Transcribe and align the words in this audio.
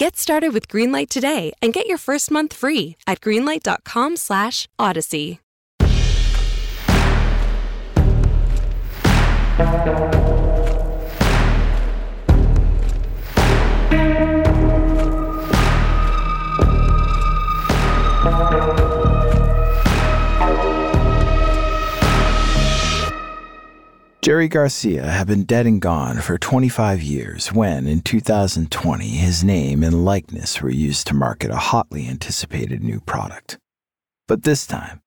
Get 0.00 0.16
started 0.16 0.54
with 0.54 0.66
Greenlight 0.66 1.10
today 1.10 1.52
and 1.60 1.74
get 1.74 1.86
your 1.86 1.98
first 1.98 2.30
month 2.30 2.54
free 2.54 2.96
at 3.06 3.20
greenlight.com/odyssey. 3.20 5.40
Jerry 24.22 24.48
Garcia 24.48 25.06
had 25.06 25.28
been 25.28 25.44
dead 25.44 25.64
and 25.64 25.80
gone 25.80 26.20
for 26.20 26.36
25 26.36 27.00
years 27.00 27.54
when, 27.54 27.86
in 27.86 28.02
2020, 28.02 29.06
his 29.08 29.42
name 29.42 29.82
and 29.82 30.04
likeness 30.04 30.60
were 30.60 30.68
used 30.68 31.06
to 31.06 31.14
market 31.14 31.50
a 31.50 31.56
hotly 31.56 32.06
anticipated 32.06 32.82
new 32.82 33.00
product. 33.00 33.58
But 34.28 34.42
this 34.42 34.66
time, 34.66 35.00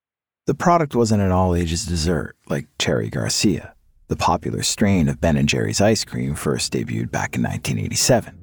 the 0.48 0.56
product 0.56 0.96
wasn't 0.96 1.22
an 1.22 1.32
all 1.32 1.54
ages 1.54 1.86
dessert 1.86 2.36
like 2.50 2.66
Cherry 2.80 3.12
Garcia, 3.12 3.76
the 4.08 4.16
popular 4.16 4.64
strain 4.64 5.08
of 5.08 5.22
Ben 5.22 5.46
& 5.46 5.48
Jerry's 5.48 5.80
ice 5.80 6.04
cream 6.04 6.34
first 6.34 6.74
debuted 6.74 7.12
back 7.12 7.36
in 7.36 7.44
1987. 7.44 8.36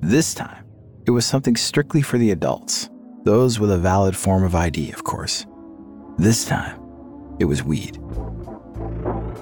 This 0.00 0.34
time, 0.34 0.64
it 1.06 1.12
was 1.12 1.24
something 1.24 1.54
strictly 1.54 2.02
for 2.02 2.18
the 2.18 2.32
adults, 2.32 2.90
those 3.22 3.60
with 3.60 3.70
a 3.70 3.78
valid 3.78 4.16
form 4.16 4.42
of 4.42 4.56
ID, 4.56 4.90
of 4.90 5.04
course. 5.04 5.46
This 6.18 6.44
time, 6.44 6.80
it 7.38 7.44
was 7.44 7.62
weed. 7.62 7.96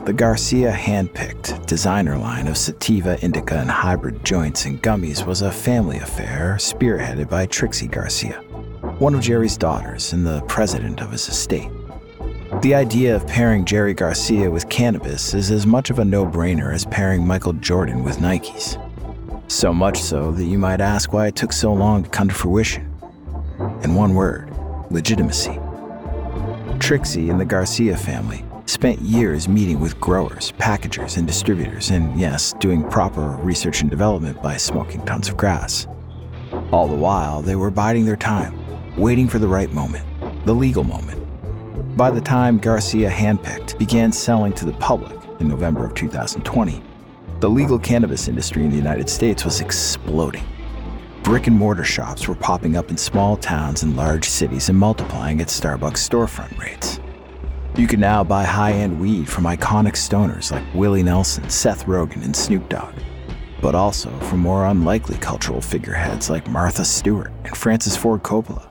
The 0.09 0.15
Garcia 0.15 0.73
handpicked 0.73 1.67
designer 1.67 2.17
line 2.17 2.47
of 2.47 2.57
sativa, 2.57 3.23
indica, 3.23 3.59
and 3.59 3.71
hybrid 3.71 4.25
joints 4.25 4.65
and 4.65 4.83
gummies 4.83 5.27
was 5.27 5.43
a 5.43 5.53
family 5.53 5.99
affair 5.99 6.57
spearheaded 6.59 7.29
by 7.29 7.45
Trixie 7.45 7.89
Garcia, 7.89 8.41
one 9.01 9.15
of 9.15 9.21
Jerry's 9.21 9.59
daughters 9.59 10.15
and 10.15 10.27
the 10.27 10.41
president 10.49 11.03
of 11.03 11.13
his 11.13 11.29
estate. 11.29 11.69
The 12.63 12.75
idea 12.75 13.17
of 13.17 13.27
pairing 13.27 13.67
Jerry 13.67 13.93
Garcia 13.93 14.51
with 14.51 14.71
cannabis 14.71 15.35
is 15.35 15.51
as 15.51 15.67
much 15.67 15.91
of 15.91 15.99
a 15.99 16.07
no 16.07 16.25
brainer 16.25 16.73
as 16.73 16.87
pairing 16.87 17.27
Michael 17.27 17.53
Jordan 17.53 18.03
with 18.03 18.17
Nikes. 18.17 18.83
So 19.53 19.75
much 19.75 20.01
so 20.01 20.33
that 20.33 20.45
you 20.47 20.59
might 20.59 20.81
ask 20.81 21.13
why 21.13 21.27
it 21.27 21.37
took 21.37 21.53
so 21.53 21.71
long 21.75 22.05
to 22.05 22.09
come 22.09 22.29
to 22.29 22.35
fruition. 22.35 22.91
In 23.83 23.95
one 23.95 24.15
word 24.15 24.51
legitimacy. 24.91 25.61
Trixie 26.79 27.29
and 27.29 27.39
the 27.39 27.45
Garcia 27.45 27.95
family 27.95 28.43
spent 28.69 29.01
years 29.01 29.49
meeting 29.49 29.81
with 29.81 29.99
growers, 29.99 30.53
packagers, 30.59 31.17
and 31.17 31.27
distributors, 31.27 31.91
and 31.91 32.19
yes, 32.21 32.53
doing 32.55 32.89
proper 32.89 33.39
research 33.43 33.81
and 33.81 33.91
development 33.91 34.43
by 34.43 34.57
smoking 34.57 35.05
tons 35.07 35.29
of 35.29 35.37
grass. 35.37 35.87
All 36.71 36.87
the 36.87 36.95
while, 36.95 37.41
they 37.41 37.57
were 37.57 37.71
biding 37.71 38.05
their 38.05 38.17
time, 38.17 38.59
waiting 38.97 39.27
for 39.27 39.39
the 39.39 39.49
right 39.49 39.73
moment, 39.73 40.05
the 40.45 40.55
legal 40.55 40.85
moment. 40.85 41.25
By 41.97 42.11
the 42.11 42.21
time 42.21 42.59
Garcia 42.59 43.09
Handpicked 43.11 43.79
began 43.79 44.13
selling 44.13 44.53
to 44.55 44.67
the 44.67 44.73
public 44.75 45.17
in 45.41 45.49
November 45.49 45.87
of 45.87 45.95
2020, 45.95 46.83
the 47.41 47.49
legal 47.49 47.79
cannabis 47.79 48.29
industry 48.29 48.65
in 48.65 48.71
the 48.71 48.77
United 48.77 49.09
States 49.09 49.45
was 49.45 49.61
exploding. 49.61 50.45
Brick 51.23 51.47
and 51.47 51.57
mortar 51.57 51.85
shops 51.85 52.29
were 52.29 52.35
popping 52.35 52.77
up 52.77 52.91
in 52.91 52.97
small 52.97 53.37
towns 53.37 53.83
and 53.83 53.97
large 53.97 54.29
cities 54.29 54.69
and 54.69 54.79
multiplying 54.79 55.41
at 55.41 55.49
Starbucks 55.49 55.99
storefront 55.99 56.57
rates. 56.59 57.01
You 57.79 57.87
can 57.87 58.01
now 58.01 58.25
buy 58.25 58.43
high 58.43 58.73
end 58.73 58.99
weed 58.99 59.29
from 59.29 59.45
iconic 59.45 59.93
stoners 59.93 60.51
like 60.51 60.65
Willie 60.75 61.05
Nelson, 61.05 61.49
Seth 61.49 61.87
Rogen, 61.87 62.25
and 62.25 62.35
Snoop 62.35 62.69
Dogg, 62.69 62.93
but 63.63 63.77
also 63.77 64.11
from 64.19 64.41
more 64.41 64.67
unlikely 64.67 65.17
cultural 65.19 65.61
figureheads 65.61 66.29
like 66.29 66.51
Martha 66.51 66.85
Stewart 66.85 67.31
and 67.45 67.57
Francis 67.57 67.97
Ford 67.97 68.25
Coppola. 68.25 68.69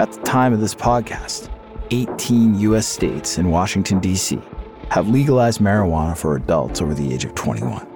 At 0.00 0.10
the 0.10 0.20
time 0.22 0.52
of 0.52 0.58
this 0.58 0.74
podcast, 0.74 1.50
18 1.92 2.58
US 2.58 2.88
states 2.88 3.38
and 3.38 3.48
Washington, 3.48 4.00
D.C. 4.00 4.42
have 4.90 5.08
legalized 5.08 5.60
marijuana 5.60 6.18
for 6.18 6.34
adults 6.34 6.82
over 6.82 6.94
the 6.94 7.14
age 7.14 7.24
of 7.24 7.32
21. 7.36 7.86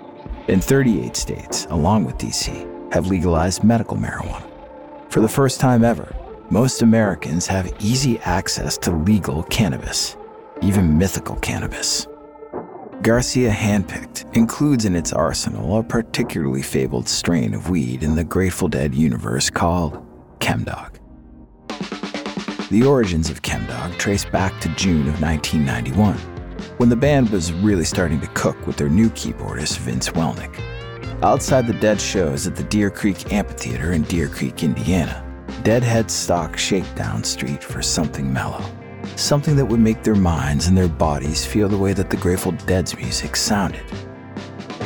And 0.46 0.62
38 0.62 1.16
states, 1.16 1.66
along 1.70 2.04
with 2.04 2.18
D.C., 2.18 2.52
have 2.92 3.08
legalized 3.08 3.64
medical 3.64 3.96
marijuana. 3.96 4.48
For 5.08 5.18
the 5.18 5.28
first 5.28 5.58
time 5.58 5.82
ever, 5.82 6.14
most 6.50 6.82
Americans 6.82 7.48
have 7.48 7.74
easy 7.80 8.20
access 8.20 8.78
to 8.78 8.92
legal 8.92 9.42
cannabis 9.44 10.16
even 10.62 10.98
mythical 10.98 11.36
cannabis. 11.36 12.06
Garcia 13.02 13.50
Handpicked 13.50 14.36
includes 14.36 14.84
in 14.84 14.94
its 14.94 15.12
arsenal 15.12 15.78
a 15.78 15.82
particularly 15.82 16.60
fabled 16.60 17.08
strain 17.08 17.54
of 17.54 17.70
weed 17.70 18.02
in 18.02 18.14
the 18.14 18.24
Grateful 18.24 18.68
Dead 18.68 18.94
universe 18.94 19.48
called 19.48 20.04
Chemdog. 20.38 20.96
The 22.68 22.84
origins 22.84 23.30
of 23.30 23.40
Chemdog 23.40 23.96
trace 23.98 24.26
back 24.26 24.60
to 24.60 24.68
June 24.74 25.08
of 25.08 25.22
1991, 25.22 26.14
when 26.76 26.90
the 26.90 26.96
band 26.96 27.30
was 27.30 27.54
really 27.54 27.84
starting 27.84 28.20
to 28.20 28.26
cook 28.28 28.66
with 28.66 28.76
their 28.76 28.90
new 28.90 29.08
keyboardist 29.10 29.78
Vince 29.78 30.10
Welnick. 30.10 30.54
Outside 31.22 31.66
the 31.66 31.72
Dead 31.74 31.98
shows 31.98 32.46
at 32.46 32.54
the 32.54 32.64
Deer 32.64 32.90
Creek 32.90 33.32
Amphitheater 33.32 33.92
in 33.92 34.02
Deer 34.02 34.28
Creek, 34.28 34.62
Indiana, 34.62 35.24
Deadhead 35.62 36.10
stock 36.10 36.58
Shakedown 36.58 37.24
Street 37.24 37.64
for 37.64 37.80
something 37.80 38.30
mellow 38.30 38.62
something 39.16 39.56
that 39.56 39.64
would 39.64 39.80
make 39.80 40.02
their 40.02 40.14
minds 40.14 40.66
and 40.66 40.76
their 40.76 40.88
bodies 40.88 41.44
feel 41.44 41.68
the 41.68 41.78
way 41.78 41.92
that 41.92 42.10
the 42.10 42.16
Grateful 42.16 42.52
Dead's 42.52 42.96
music 42.96 43.36
sounded. 43.36 43.82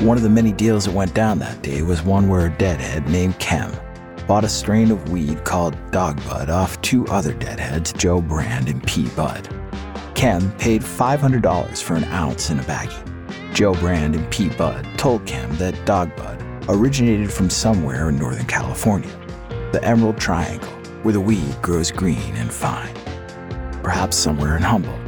One 0.01 0.17
of 0.17 0.23
the 0.23 0.31
many 0.31 0.53
deals 0.53 0.87
that 0.87 0.95
went 0.95 1.15
down 1.15 1.39
that 1.39 1.63
day 1.63 1.83
was 1.83 2.03
one 2.03 2.29
where 2.29 2.47
a 2.47 2.59
deadhead 2.59 3.09
named 3.09 3.39
Kem 3.39 3.73
bought 4.27 4.45
a 4.45 4.49
strain 4.49 4.91
of 4.91 5.11
weed 5.11 5.45
called 5.45 5.77
Dog 5.91 6.17
Bud 6.25 6.51
off 6.51 6.81
two 6.83 7.07
other 7.07 7.33
deadheads, 7.33 7.93
Joe 7.93 8.21
Brand 8.21 8.69
and 8.69 8.83
P. 8.87 9.09
Bud. 9.11 9.49
Chem 10.15 10.51
paid 10.59 10.83
$500 10.83 11.83
for 11.83 11.95
an 11.95 12.05
ounce 12.05 12.51
in 12.51 12.59
a 12.59 12.63
baggie. 12.63 13.55
Joe 13.55 13.75
Brand 13.75 14.15
and 14.17 14.31
P. 14.31 14.49
Bud 14.49 14.87
told 14.97 15.25
Kem 15.27 15.55
that 15.57 15.85
Dog 15.85 16.15
Bud 16.17 16.43
originated 16.69 17.33
from 17.33 17.51
somewhere 17.51 18.09
in 18.09 18.19
Northern 18.19 18.47
California, 18.47 19.11
the 19.73 19.83
Emerald 19.85 20.19
Triangle, 20.19 20.71
where 21.03 21.13
the 21.13 21.21
weed 21.21 21.55
grows 21.63 21.91
green 21.91 22.35
and 22.37 22.53
fine 22.53 22.95
perhaps 23.85 24.17
somewhere 24.17 24.57
in 24.57 24.63
Humboldt, 24.63 24.99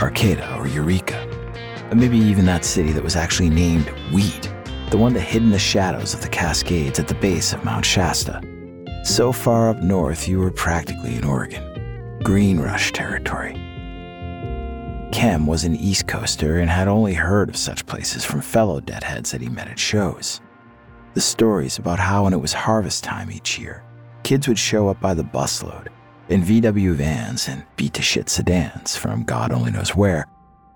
Arcata, 0.00 0.56
or 0.56 0.66
Eureka. 0.66 1.18
And 1.90 2.00
maybe 2.00 2.16
even 2.16 2.46
that 2.46 2.64
city 2.64 2.90
that 2.92 3.04
was 3.04 3.14
actually 3.14 3.50
named 3.50 3.92
Weed, 4.12 4.48
the 4.90 4.96
one 4.96 5.12
that 5.12 5.20
hid 5.20 5.42
in 5.42 5.50
the 5.50 5.58
shadows 5.58 6.14
of 6.14 6.22
the 6.22 6.28
Cascades 6.28 6.98
at 6.98 7.06
the 7.06 7.14
base 7.14 7.52
of 7.52 7.62
Mount 7.62 7.84
Shasta. 7.84 8.40
So 9.04 9.32
far 9.32 9.68
up 9.68 9.82
north, 9.82 10.26
you 10.26 10.38
were 10.38 10.50
practically 10.50 11.16
in 11.16 11.24
Oregon, 11.24 12.18
Green 12.24 12.58
Rush 12.58 12.90
territory. 12.92 13.52
Chem 15.12 15.46
was 15.46 15.64
an 15.64 15.76
East 15.76 16.06
Coaster 16.06 16.58
and 16.58 16.70
had 16.70 16.88
only 16.88 17.12
heard 17.12 17.50
of 17.50 17.56
such 17.56 17.84
places 17.84 18.24
from 18.24 18.40
fellow 18.40 18.80
deadheads 18.80 19.30
that 19.32 19.42
he 19.42 19.50
met 19.50 19.68
at 19.68 19.78
shows. 19.78 20.40
The 21.12 21.20
stories 21.20 21.76
about 21.76 21.98
how, 21.98 22.24
when 22.24 22.32
it 22.32 22.40
was 22.40 22.54
harvest 22.54 23.04
time 23.04 23.30
each 23.30 23.58
year, 23.58 23.84
kids 24.22 24.48
would 24.48 24.58
show 24.58 24.88
up 24.88 24.98
by 25.02 25.12
the 25.12 25.22
busload 25.24 25.88
in 26.32 26.42
VW 26.42 26.94
vans 26.94 27.46
and 27.46 27.62
beat 27.76 27.92
to 27.92 28.00
shit 28.00 28.30
sedans 28.30 28.96
from 28.96 29.22
God 29.22 29.52
only 29.52 29.70
knows 29.70 29.94
where, 29.94 30.26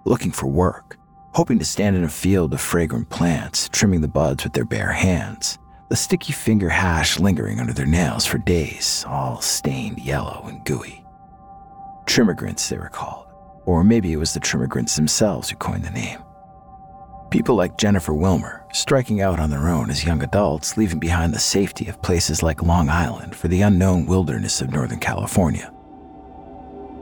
looking 0.05 0.31
for 0.31 0.49
work, 0.49 0.99
hoping 1.33 1.59
to 1.59 1.65
stand 1.65 1.97
in 1.97 2.05
a 2.05 2.11
field 2.11 2.53
of 2.53 2.61
fragrant 2.61 3.09
plants, 3.09 3.71
trimming 3.71 4.03
the 4.03 4.09
buds 4.09 4.45
with 4.45 4.53
their 4.53 4.67
bare 4.67 4.93
hands, 4.93 5.59
the 5.89 5.97
sticky 5.97 6.35
finger 6.35 6.69
hash 6.69 7.19
lingering 7.19 7.59
under 7.59 7.73
their 7.73 7.87
nails 7.87 8.27
for 8.27 8.37
days, 8.37 9.03
all 9.09 9.41
stained 9.41 9.99
yellow 9.99 10.45
and 10.47 10.63
gooey. 10.67 11.03
Trimmigrants, 12.05 12.69
they 12.69 12.77
were 12.77 12.91
called, 12.91 13.27
or 13.65 13.83
maybe 13.83 14.13
it 14.13 14.19
was 14.19 14.35
the 14.35 14.41
trimmigrants 14.41 14.95
themselves 14.95 15.49
who 15.49 15.57
coined 15.57 15.87
the 15.87 15.91
name. 15.91 16.19
People 17.37 17.55
like 17.55 17.77
Jennifer 17.77 18.15
Wilmer, 18.15 18.65
striking 18.73 19.21
out 19.21 19.39
on 19.39 19.51
their 19.51 19.69
own 19.69 19.91
as 19.91 20.07
young 20.07 20.23
adults, 20.23 20.79
leaving 20.79 20.99
behind 20.99 21.35
the 21.35 21.39
safety 21.39 21.87
of 21.87 22.01
places 22.01 22.43
like 22.43 22.63
Long 22.63 22.89
Island 22.89 23.37
for 23.37 23.49
the 23.49 23.61
unknown 23.61 24.07
wilderness 24.07 24.63
of 24.63 24.73
Northern 24.73 25.01
California. 25.01 25.71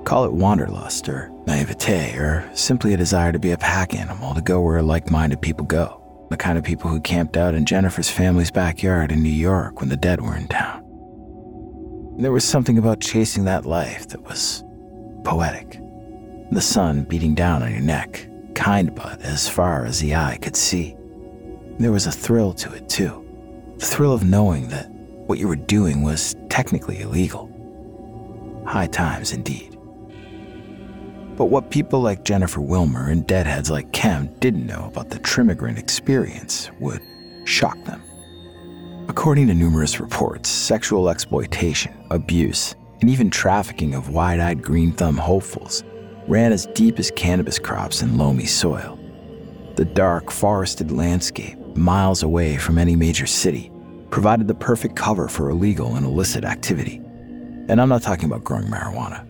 Call 0.03 0.25
it 0.25 0.33
wanderlust 0.33 1.09
or 1.09 1.31
naivete 1.47 2.17
or 2.17 2.51
simply 2.53 2.93
a 2.93 2.97
desire 2.97 3.31
to 3.31 3.39
be 3.39 3.53
a 3.53 3.57
pack 3.57 3.95
animal 3.95 4.35
to 4.35 4.41
go 4.41 4.61
where 4.61 4.83
like 4.83 5.09
minded 5.09 5.41
people 5.41 5.65
go, 5.67 6.03
the 6.31 6.37
kind 6.37 6.59
of 6.59 6.65
people 6.65 6.91
who 6.91 7.01
camped 7.01 7.37
out 7.37 7.55
in 7.55 7.65
Jennifer's 7.65 8.11
family's 8.11 8.51
backyard 8.51 9.13
in 9.13 9.23
New 9.23 9.29
York 9.29 9.79
when 9.79 9.89
the 9.89 9.97
dead 9.97 10.21
were 10.21 10.37
in 10.37 10.49
town. 10.49 10.83
There 12.19 12.33
was 12.33 12.45
something 12.45 12.77
about 12.77 12.99
chasing 12.99 13.45
that 13.45 13.67
life 13.67 14.09
that 14.09 14.25
was 14.25 14.65
poetic, 15.23 15.79
the 16.51 16.61
sun 16.61 17.05
beating 17.05 17.37
down 17.37 17.63
on 17.63 17.71
your 17.71 17.81
neck, 17.81 18.27
kind 18.55 18.95
but 18.95 19.21
as 19.23 19.49
far 19.49 19.85
as 19.85 20.01
the 20.01 20.15
eye 20.15 20.39
could 20.41 20.57
see. 20.57 20.97
There 21.79 21.93
was 21.93 22.07
a 22.07 22.13
thrill 22.13 22.53
to 22.55 22.73
it, 22.73 22.89
too 22.89 23.25
the 23.79 23.87
thrill 23.87 24.13
of 24.13 24.25
knowing 24.25 24.69
that 24.69 24.91
what 25.27 25.39
you 25.39 25.49
were 25.49 25.57
doing 25.57 26.03
was 26.03 26.35
technically 26.49 27.01
illegal. 27.01 27.51
High 28.67 28.87
times 28.87 29.33
indeed. 29.33 29.79
But 31.37 31.47
what 31.47 31.71
people 31.71 32.01
like 32.01 32.25
Jennifer 32.25 32.61
Wilmer 32.61 33.11
and 33.11 33.27
deadheads 33.27 33.71
like 33.71 33.93
Kem 33.93 34.29
didn't 34.39 34.67
know 34.67 34.87
about 34.87 35.11
the 35.11 35.19
Trimmigran 35.19 35.79
experience 35.79 36.71
would 36.79 37.03
shock 37.45 37.83
them. 37.85 38.03
According 39.09 39.49
to 39.49 39.55
numerous 39.55 40.01
reports, 40.01 40.49
sexual 40.49 41.11
exploitation, 41.11 41.93
abuse, 42.11 42.77
and 43.01 43.11
even 43.11 43.29
trafficking 43.29 43.95
of 43.95 44.11
wide 44.11 44.41
eyed 44.41 44.63
green 44.63 44.93
thumb 44.93 45.17
hopefuls 45.17 45.83
ran 46.29 46.53
as 46.53 46.67
deep 46.75 46.99
as 46.99 47.11
cannabis 47.11 47.59
crops 47.59 48.03
in 48.03 48.17
loamy 48.17 48.47
soil. 48.47 48.99
The 49.77 49.85
dark, 49.85 50.31
forested 50.31 50.91
landscape, 50.91 51.59
miles 51.77 52.23
away 52.23 52.57
from 52.57 52.79
any 52.79 52.97
major 52.97 53.27
city, 53.27 53.71
provided 54.11 54.47
the 54.47 54.55
perfect 54.55 54.97
cover 54.97 55.29
for 55.29 55.51
illegal 55.51 55.97
and 55.97 56.07
illicit 56.07 56.45
activity. 56.45 56.97
And 57.69 57.81
I'm 57.81 57.89
not 57.89 58.03
talking 58.03 58.27
about 58.27 58.45
growing 58.45 58.69
marijuana. 58.69 59.27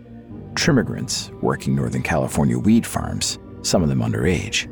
Trimmigrants 0.54 1.30
working 1.40 1.74
Northern 1.74 2.02
California 2.02 2.58
weed 2.58 2.86
farms, 2.86 3.38
some 3.62 3.82
of 3.82 3.88
them 3.88 4.00
underage, 4.00 4.68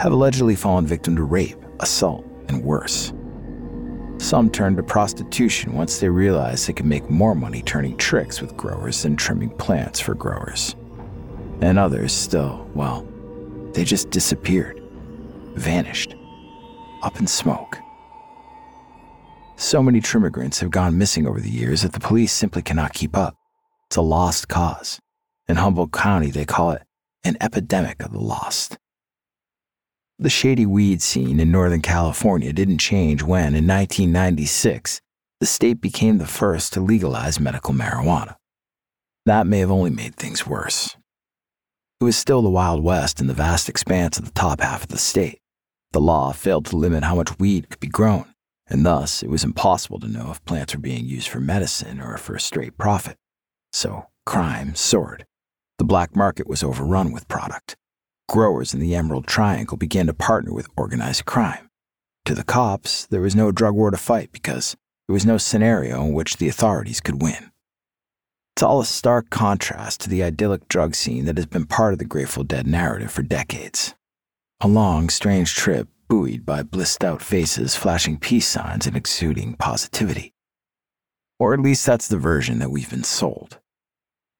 have 0.00 0.12
allegedly 0.12 0.54
fallen 0.54 0.86
victim 0.86 1.16
to 1.16 1.24
rape, 1.24 1.56
assault, 1.80 2.24
and 2.48 2.62
worse. 2.62 3.12
Some 4.18 4.50
turned 4.50 4.76
to 4.76 4.82
prostitution 4.82 5.74
once 5.74 5.98
they 5.98 6.08
realized 6.08 6.68
they 6.68 6.72
could 6.72 6.86
make 6.86 7.08
more 7.08 7.34
money 7.34 7.62
turning 7.62 7.96
tricks 7.96 8.40
with 8.40 8.56
growers 8.56 9.02
than 9.02 9.16
trimming 9.16 9.50
plants 9.50 10.00
for 10.00 10.14
growers. 10.14 10.76
And 11.60 11.78
others 11.78 12.12
still, 12.12 12.68
well, 12.74 13.06
they 13.72 13.84
just 13.84 14.10
disappeared, 14.10 14.80
vanished, 15.54 16.14
up 17.02 17.18
in 17.18 17.26
smoke. 17.26 17.78
So 19.56 19.82
many 19.82 20.00
trimmigrants 20.00 20.60
have 20.60 20.70
gone 20.70 20.98
missing 20.98 21.26
over 21.26 21.40
the 21.40 21.50
years 21.50 21.82
that 21.82 21.92
the 21.92 22.00
police 22.00 22.32
simply 22.32 22.62
cannot 22.62 22.92
keep 22.92 23.16
up. 23.16 23.34
It's 23.86 23.96
a 23.96 24.02
lost 24.02 24.48
cause. 24.48 25.00
In 25.48 25.56
Humboldt 25.56 25.92
County, 25.92 26.30
they 26.30 26.44
call 26.44 26.72
it 26.72 26.82
an 27.24 27.36
epidemic 27.40 28.02
of 28.02 28.12
the 28.12 28.20
lost. 28.20 28.78
The 30.20 30.30
shady 30.30 30.66
weed 30.66 31.00
scene 31.00 31.40
in 31.40 31.50
Northern 31.50 31.80
California 31.80 32.52
didn't 32.52 32.78
change 32.78 33.22
when, 33.22 33.54
in 33.54 33.66
1996, 33.66 35.00
the 35.40 35.46
state 35.46 35.80
became 35.80 36.18
the 36.18 36.26
first 36.26 36.72
to 36.72 36.80
legalize 36.80 37.40
medical 37.40 37.72
marijuana. 37.72 38.34
That 39.26 39.46
may 39.46 39.60
have 39.60 39.70
only 39.70 39.90
made 39.90 40.16
things 40.16 40.46
worse. 40.46 40.97
It 42.00 42.04
was 42.04 42.16
still 42.16 42.42
the 42.42 42.48
Wild 42.48 42.84
West 42.84 43.20
in 43.20 43.26
the 43.26 43.34
vast 43.34 43.68
expanse 43.68 44.18
of 44.18 44.24
the 44.24 44.30
top 44.30 44.60
half 44.60 44.84
of 44.84 44.88
the 44.88 44.98
state. 44.98 45.40
The 45.90 46.00
law 46.00 46.30
failed 46.32 46.66
to 46.66 46.76
limit 46.76 47.02
how 47.02 47.16
much 47.16 47.40
weed 47.40 47.68
could 47.70 47.80
be 47.80 47.88
grown, 47.88 48.32
and 48.68 48.86
thus 48.86 49.20
it 49.20 49.28
was 49.28 49.42
impossible 49.42 49.98
to 50.00 50.06
know 50.06 50.30
if 50.30 50.44
plants 50.44 50.74
were 50.74 50.80
being 50.80 51.06
used 51.06 51.28
for 51.28 51.40
medicine 51.40 52.00
or 52.00 52.16
for 52.16 52.36
a 52.36 52.40
straight 52.40 52.78
profit. 52.78 53.16
So 53.72 54.06
crime 54.24 54.76
soared. 54.76 55.26
The 55.78 55.84
black 55.84 56.14
market 56.14 56.46
was 56.46 56.62
overrun 56.62 57.10
with 57.10 57.26
product. 57.26 57.76
Growers 58.28 58.72
in 58.72 58.78
the 58.78 58.94
Emerald 58.94 59.26
Triangle 59.26 59.76
began 59.76 60.06
to 60.06 60.14
partner 60.14 60.52
with 60.52 60.68
organized 60.76 61.24
crime. 61.24 61.68
To 62.26 62.34
the 62.36 62.44
cops, 62.44 63.06
there 63.06 63.22
was 63.22 63.34
no 63.34 63.50
drug 63.50 63.74
war 63.74 63.90
to 63.90 63.96
fight 63.96 64.30
because 64.30 64.76
there 65.08 65.14
was 65.14 65.26
no 65.26 65.36
scenario 65.36 66.04
in 66.04 66.12
which 66.12 66.36
the 66.36 66.48
authorities 66.48 67.00
could 67.00 67.20
win. 67.20 67.50
It's 68.58 68.62
all 68.64 68.80
a 68.80 68.84
stark 68.84 69.30
contrast 69.30 70.00
to 70.00 70.10
the 70.10 70.24
idyllic 70.24 70.66
drug 70.66 70.96
scene 70.96 71.26
that 71.26 71.36
has 71.36 71.46
been 71.46 71.64
part 71.64 71.92
of 71.92 72.00
the 72.00 72.04
Grateful 72.04 72.42
Dead 72.42 72.66
narrative 72.66 73.12
for 73.12 73.22
decades. 73.22 73.94
A 74.60 74.66
long, 74.66 75.10
strange 75.10 75.54
trip 75.54 75.86
buoyed 76.08 76.44
by 76.44 76.64
blissed 76.64 77.04
out 77.04 77.22
faces 77.22 77.76
flashing 77.76 78.18
peace 78.18 78.48
signs 78.48 78.84
and 78.84 78.96
exuding 78.96 79.54
positivity. 79.54 80.32
Or 81.38 81.54
at 81.54 81.60
least 81.60 81.86
that's 81.86 82.08
the 82.08 82.16
version 82.18 82.58
that 82.58 82.72
we've 82.72 82.90
been 82.90 83.04
sold. 83.04 83.60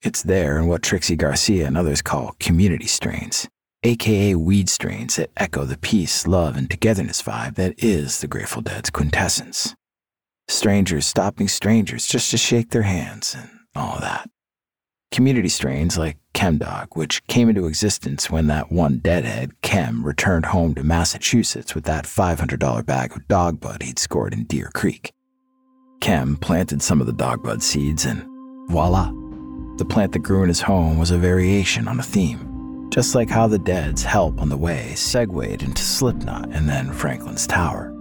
It's 0.03 0.25
there 0.25 0.59
in 0.59 0.67
what 0.67 0.83
Trixie 0.83 1.15
Garcia 1.15 1.69
and 1.69 1.79
others 1.79 2.03
call 2.03 2.35
community 2.41 2.89
strains, 2.89 3.49
aka 3.85 4.35
weed 4.35 4.69
strains 4.69 5.15
that 5.15 5.31
echo 5.37 5.65
the 5.65 5.79
peace, 5.79 6.27
love, 6.27 6.57
and 6.57 6.69
togetherness 6.69 7.23
vibe 7.23 7.55
that 7.55 7.75
is 7.79 8.21
the 8.21 8.27
Grateful 8.27 8.63
Dead's 8.63 8.91
quintessence. 8.91 9.77
Strangers 10.49 11.07
stopping 11.07 11.47
strangers 11.47 12.09
just 12.09 12.33
to 12.33 12.37
shake 12.37 12.71
their 12.71 12.83
hands 12.83 13.37
and 13.39 13.58
all 13.79 13.99
that. 14.01 14.29
Community 15.11 15.49
strains 15.49 15.97
like 15.97 16.19
ChemDog, 16.35 16.89
which 16.93 17.27
came 17.27 17.49
into 17.49 17.67
existence 17.67 18.31
when 18.31 18.47
that 18.49 18.71
one 18.71 18.99
deadhead, 18.99 19.61
Kem, 19.63 20.05
returned 20.05 20.47
home 20.47 20.75
to 20.75 20.85
Massachusetts 20.85 21.75
with 21.75 21.85
that 21.85 22.05
$500 22.05 22.85
bag 22.85 23.17
of 23.17 23.27
dog 23.27 23.59
bud 23.59 23.83
he'd 23.83 23.99
scored 23.99 24.35
in 24.35 24.45
Deer 24.45 24.71
Creek. 24.75 25.13
Kem 26.01 26.37
planted 26.37 26.83
some 26.83 27.01
of 27.01 27.07
the 27.07 27.13
dog 27.13 27.43
bud 27.43 27.63
seeds, 27.63 28.05
and 28.05 28.25
voila, 28.69 29.11
the 29.79 29.85
plant 29.85 30.13
that 30.13 30.21
grew 30.21 30.43
in 30.43 30.49
his 30.49 30.61
home 30.61 30.99
was 30.99 31.11
a 31.11 31.19
variation 31.19 31.89
on 31.89 31.99
a 31.99 32.05
theme, 32.05 32.89
just 32.91 33.15
like 33.15 33.31
how 33.31 33.47
the 33.47 33.59
Dead's 33.59 34.03
help 34.03 34.41
on 34.41 34.49
the 34.49 34.57
way 34.57 34.95
segued 34.95 35.63
into 35.63 35.83
Slipknot 35.83 36.51
and 36.53 36.69
then 36.69 36.93
Franklin's 36.93 37.47
Tower. 37.47 37.93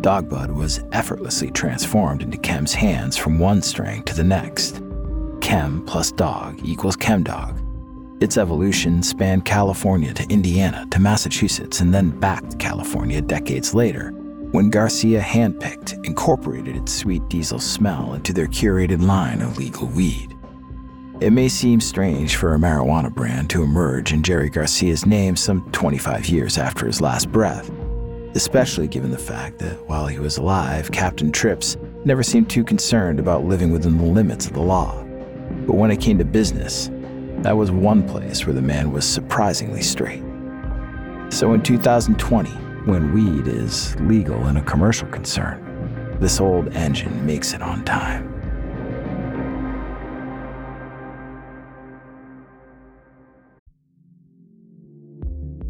Dogbud 0.00 0.54
was 0.54 0.84
effortlessly 0.92 1.50
transformed 1.50 2.22
into 2.22 2.36
Kem's 2.36 2.74
hands 2.74 3.16
from 3.16 3.38
one 3.38 3.62
string 3.62 4.02
to 4.04 4.14
the 4.14 4.24
next. 4.24 4.80
Chem 5.46 5.84
plus 5.86 6.10
dog 6.10 6.58
equals 6.64 6.96
chemdog. 6.96 7.62
Its 8.20 8.36
evolution 8.36 9.00
spanned 9.00 9.44
California 9.44 10.12
to 10.12 10.28
Indiana 10.28 10.84
to 10.90 10.98
Massachusetts 10.98 11.78
and 11.78 11.94
then 11.94 12.10
back 12.18 12.50
to 12.50 12.56
California 12.56 13.22
decades 13.22 13.72
later 13.72 14.10
when 14.50 14.70
Garcia 14.70 15.20
handpicked, 15.20 16.04
incorporated 16.04 16.74
its 16.74 16.92
sweet 16.92 17.22
diesel 17.28 17.60
smell 17.60 18.14
into 18.14 18.32
their 18.32 18.48
curated 18.48 19.00
line 19.06 19.40
of 19.40 19.56
legal 19.56 19.86
weed. 19.86 20.36
It 21.20 21.30
may 21.30 21.48
seem 21.48 21.80
strange 21.80 22.34
for 22.34 22.54
a 22.54 22.58
marijuana 22.58 23.14
brand 23.14 23.48
to 23.50 23.62
emerge 23.62 24.12
in 24.12 24.24
Jerry 24.24 24.50
Garcia's 24.50 25.06
name 25.06 25.36
some 25.36 25.70
25 25.70 26.26
years 26.26 26.58
after 26.58 26.86
his 26.86 27.00
last 27.00 27.30
breath, 27.30 27.70
especially 28.34 28.88
given 28.88 29.12
the 29.12 29.16
fact 29.16 29.60
that 29.60 29.88
while 29.88 30.08
he 30.08 30.18
was 30.18 30.38
alive, 30.38 30.90
Captain 30.90 31.30
Trips 31.30 31.76
never 32.04 32.24
seemed 32.24 32.50
too 32.50 32.64
concerned 32.64 33.20
about 33.20 33.44
living 33.44 33.70
within 33.70 33.96
the 33.96 34.02
limits 34.02 34.48
of 34.48 34.52
the 34.52 34.60
law. 34.60 35.05
But 35.66 35.74
when 35.74 35.90
it 35.90 36.00
came 36.00 36.18
to 36.18 36.24
business, 36.24 36.90
that 37.42 37.56
was 37.56 37.70
one 37.70 38.06
place 38.08 38.46
where 38.46 38.54
the 38.54 38.62
man 38.62 38.92
was 38.92 39.04
surprisingly 39.06 39.82
straight. 39.82 40.22
So 41.28 41.52
in 41.52 41.62
2020, 41.62 42.50
when 42.86 43.12
weed 43.12 43.48
is 43.48 43.98
legal 44.00 44.46
and 44.46 44.58
a 44.58 44.62
commercial 44.62 45.08
concern, 45.08 46.16
this 46.20 46.40
old 46.40 46.68
engine 46.74 47.26
makes 47.26 47.52
it 47.52 47.62
on 47.62 47.84
time. 47.84 48.32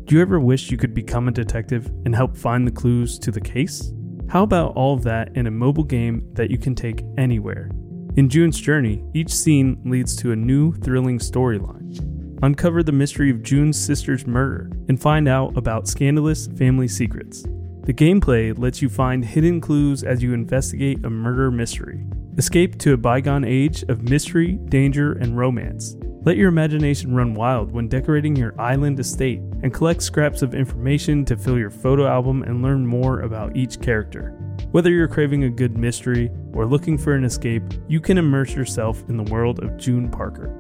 Do 0.04 0.14
you 0.14 0.20
ever 0.20 0.38
wish 0.38 0.70
you 0.70 0.76
could 0.76 0.94
become 0.94 1.26
a 1.26 1.32
detective 1.32 1.86
and 2.04 2.14
help 2.14 2.36
find 2.36 2.64
the 2.64 2.70
clues 2.70 3.18
to 3.18 3.32
the 3.32 3.40
case? 3.40 3.92
How 4.28 4.42
about 4.42 4.74
all 4.76 4.94
of 4.94 5.02
that 5.02 5.36
in 5.36 5.46
a 5.46 5.50
mobile 5.50 5.84
game 5.84 6.28
that 6.34 6.50
you 6.50 6.58
can 6.58 6.74
take 6.74 7.02
anywhere? 7.18 7.70
In 8.16 8.30
June's 8.30 8.58
journey, 8.58 9.04
each 9.12 9.30
scene 9.30 9.78
leads 9.84 10.16
to 10.16 10.32
a 10.32 10.36
new, 10.36 10.72
thrilling 10.72 11.18
storyline. 11.18 12.38
Uncover 12.42 12.82
the 12.82 12.90
mystery 12.90 13.30
of 13.30 13.42
June's 13.42 13.78
sister's 13.78 14.26
murder 14.26 14.70
and 14.88 14.98
find 14.98 15.28
out 15.28 15.54
about 15.54 15.86
scandalous 15.86 16.46
family 16.46 16.88
secrets. 16.88 17.42
The 17.82 17.92
gameplay 17.92 18.58
lets 18.58 18.80
you 18.80 18.88
find 18.88 19.22
hidden 19.22 19.60
clues 19.60 20.02
as 20.02 20.22
you 20.22 20.32
investigate 20.32 21.04
a 21.04 21.10
murder 21.10 21.50
mystery. 21.50 22.06
Escape 22.38 22.78
to 22.78 22.94
a 22.94 22.96
bygone 22.96 23.44
age 23.44 23.82
of 23.82 24.08
mystery, 24.08 24.52
danger, 24.70 25.12
and 25.12 25.36
romance. 25.36 25.94
Let 26.24 26.38
your 26.38 26.48
imagination 26.48 27.14
run 27.14 27.34
wild 27.34 27.70
when 27.70 27.86
decorating 27.86 28.34
your 28.34 28.58
island 28.58 28.98
estate 28.98 29.40
and 29.62 29.74
collect 29.74 30.02
scraps 30.02 30.40
of 30.40 30.54
information 30.54 31.26
to 31.26 31.36
fill 31.36 31.58
your 31.58 31.70
photo 31.70 32.06
album 32.06 32.44
and 32.44 32.62
learn 32.62 32.86
more 32.86 33.20
about 33.20 33.54
each 33.54 33.78
character. 33.78 34.34
Whether 34.70 34.90
you're 34.90 35.08
craving 35.08 35.44
a 35.44 35.50
good 35.50 35.76
mystery 35.76 36.30
or 36.52 36.66
looking 36.66 36.98
for 36.98 37.14
an 37.14 37.24
escape, 37.24 37.62
you 37.88 38.00
can 38.00 38.18
immerse 38.18 38.54
yourself 38.54 39.02
in 39.08 39.16
the 39.16 39.30
world 39.32 39.62
of 39.62 39.76
June 39.76 40.10
Parker. 40.10 40.52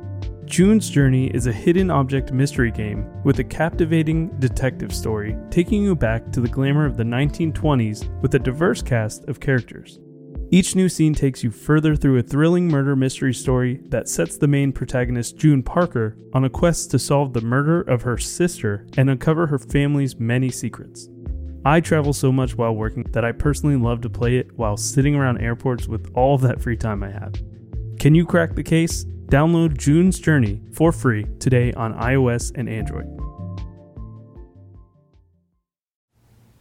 June's 0.46 0.88
Journey 0.88 1.26
is 1.34 1.48
a 1.48 1.52
hidden 1.52 1.90
object 1.90 2.30
mystery 2.30 2.70
game 2.70 3.04
with 3.24 3.40
a 3.40 3.44
captivating 3.44 4.28
detective 4.38 4.94
story 4.94 5.36
taking 5.50 5.82
you 5.82 5.96
back 5.96 6.30
to 6.30 6.40
the 6.40 6.48
glamour 6.48 6.86
of 6.86 6.96
the 6.96 7.02
1920s 7.02 8.08
with 8.22 8.34
a 8.34 8.38
diverse 8.38 8.80
cast 8.80 9.24
of 9.24 9.40
characters. 9.40 9.98
Each 10.52 10.76
new 10.76 10.88
scene 10.88 11.12
takes 11.12 11.42
you 11.42 11.50
further 11.50 11.96
through 11.96 12.18
a 12.18 12.22
thrilling 12.22 12.68
murder 12.68 12.94
mystery 12.94 13.34
story 13.34 13.80
that 13.88 14.08
sets 14.08 14.36
the 14.36 14.46
main 14.46 14.72
protagonist, 14.72 15.36
June 15.36 15.64
Parker, 15.64 16.16
on 16.32 16.44
a 16.44 16.50
quest 16.50 16.92
to 16.92 17.00
solve 17.00 17.32
the 17.32 17.40
murder 17.40 17.80
of 17.80 18.02
her 18.02 18.16
sister 18.16 18.86
and 18.96 19.10
uncover 19.10 19.48
her 19.48 19.58
family's 19.58 20.20
many 20.20 20.50
secrets. 20.50 21.08
I 21.66 21.80
travel 21.80 22.12
so 22.12 22.30
much 22.30 22.56
while 22.56 22.76
working 22.76 23.02
that 23.10 23.24
I 23.24 23.32
personally 23.32 23.74
love 23.74 24.00
to 24.02 24.08
play 24.08 24.36
it 24.36 24.56
while 24.56 24.76
sitting 24.76 25.16
around 25.16 25.38
airports 25.38 25.88
with 25.88 26.08
all 26.14 26.36
of 26.36 26.40
that 26.42 26.62
free 26.62 26.76
time 26.76 27.02
I 27.02 27.10
have. 27.10 27.34
Can 27.98 28.14
you 28.14 28.24
crack 28.24 28.54
the 28.54 28.62
case? 28.62 29.04
Download 29.26 29.76
June's 29.76 30.20
Journey 30.20 30.62
for 30.70 30.92
free 30.92 31.26
today 31.40 31.72
on 31.72 31.92
iOS 31.94 32.52
and 32.54 32.68
Android. 32.68 33.08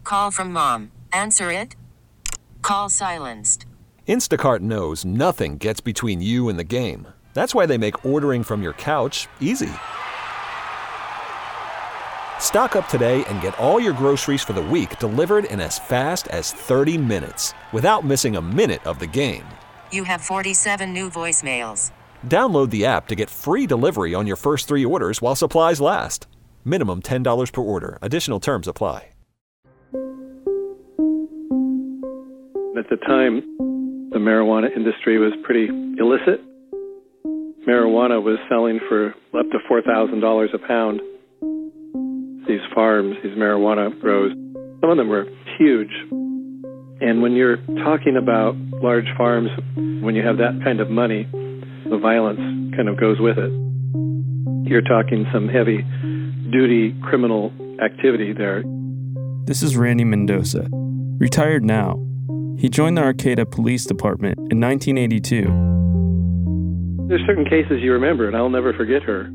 Call 0.03 0.31
from 0.31 0.51
mom. 0.51 0.91
Answer 1.13 1.51
it. 1.51 1.75
Call 2.63 2.89
silenced. 2.89 3.67
Instacart 4.07 4.61
knows 4.61 5.05
nothing 5.05 5.59
gets 5.59 5.81
between 5.81 6.19
you 6.19 6.49
and 6.49 6.57
the 6.57 6.63
game. 6.63 7.07
That's 7.35 7.53
why 7.53 7.67
they 7.67 7.77
make 7.77 8.03
ordering 8.03 8.41
from 8.41 8.63
your 8.63 8.73
couch 8.73 9.27
easy. 9.39 9.69
Stock 12.39 12.77
up 12.77 12.87
today 12.87 13.25
and 13.25 13.41
get 13.41 13.59
all 13.59 13.81
your 13.81 13.91
groceries 13.91 14.41
for 14.41 14.53
the 14.53 14.61
week 14.61 14.97
delivered 14.99 15.43
in 15.45 15.59
as 15.59 15.77
fast 15.77 16.29
as 16.29 16.53
30 16.53 16.97
minutes 16.97 17.53
without 17.73 18.05
missing 18.05 18.37
a 18.37 18.41
minute 18.41 18.85
of 18.85 18.99
the 18.99 19.07
game. 19.07 19.43
You 19.91 20.05
have 20.05 20.21
47 20.21 20.93
new 20.93 21.09
voicemails. 21.09 21.91
Download 22.25 22.69
the 22.69 22.85
app 22.85 23.07
to 23.07 23.15
get 23.15 23.29
free 23.29 23.67
delivery 23.67 24.13
on 24.13 24.27
your 24.27 24.37
first 24.37 24.67
three 24.69 24.85
orders 24.85 25.21
while 25.21 25.35
supplies 25.35 25.81
last. 25.81 26.27
Minimum 26.63 27.01
$10 27.01 27.51
per 27.51 27.61
order. 27.61 27.97
Additional 28.01 28.39
terms 28.39 28.67
apply. 28.67 29.09
At 32.77 32.89
the 32.89 32.97
time, 33.07 33.41
the 34.11 34.19
marijuana 34.19 34.67
industry 34.75 35.17
was 35.17 35.33
pretty 35.43 35.67
illicit. 35.97 36.39
Marijuana 37.65 38.21
was 38.21 38.37
selling 38.47 38.79
for 38.87 39.15
up 39.33 39.49
to 39.51 39.57
$4,000 39.71 40.53
a 40.53 40.57
pound. 40.67 41.01
These 42.47 42.61
farms, 42.73 43.15
these 43.23 43.33
marijuana 43.33 43.99
grows, 43.99 44.31
some 44.81 44.91
of 44.91 44.97
them 44.97 45.09
were 45.09 45.25
huge. 45.57 45.91
And 47.01 47.21
when 47.21 47.33
you're 47.33 47.57
talking 47.83 48.15
about 48.17 48.55
large 48.83 49.07
farms, 49.17 49.49
when 49.75 50.15
you 50.15 50.25
have 50.25 50.37
that 50.37 50.61
kind 50.63 50.79
of 50.79 50.89
money, 50.89 51.27
the 51.89 51.97
violence 51.97 52.39
kind 52.75 52.87
of 52.87 52.97
goes 52.99 53.19
with 53.19 53.37
it. 53.37 53.51
You're 54.69 54.81
talking 54.81 55.25
some 55.33 55.49
heavy 55.49 55.83
duty 56.51 56.95
criminal 57.01 57.51
activity 57.83 58.33
there. 58.33 58.63
This 59.45 59.63
is 59.63 59.75
Randy 59.75 60.03
Mendoza, 60.03 60.67
retired 61.19 61.63
now. 61.63 61.99
He 62.57 62.69
joined 62.69 62.97
the 62.97 63.01
Arcata 63.01 63.45
Police 63.45 63.85
Department 63.85 64.37
in 64.51 64.61
1982. 64.61 65.43
There's 67.07 67.25
certain 67.25 67.45
cases 67.45 67.81
you 67.81 67.93
remember, 67.93 68.27
and 68.27 68.35
I'll 68.35 68.49
never 68.49 68.73
forget 68.73 69.03
her. 69.03 69.31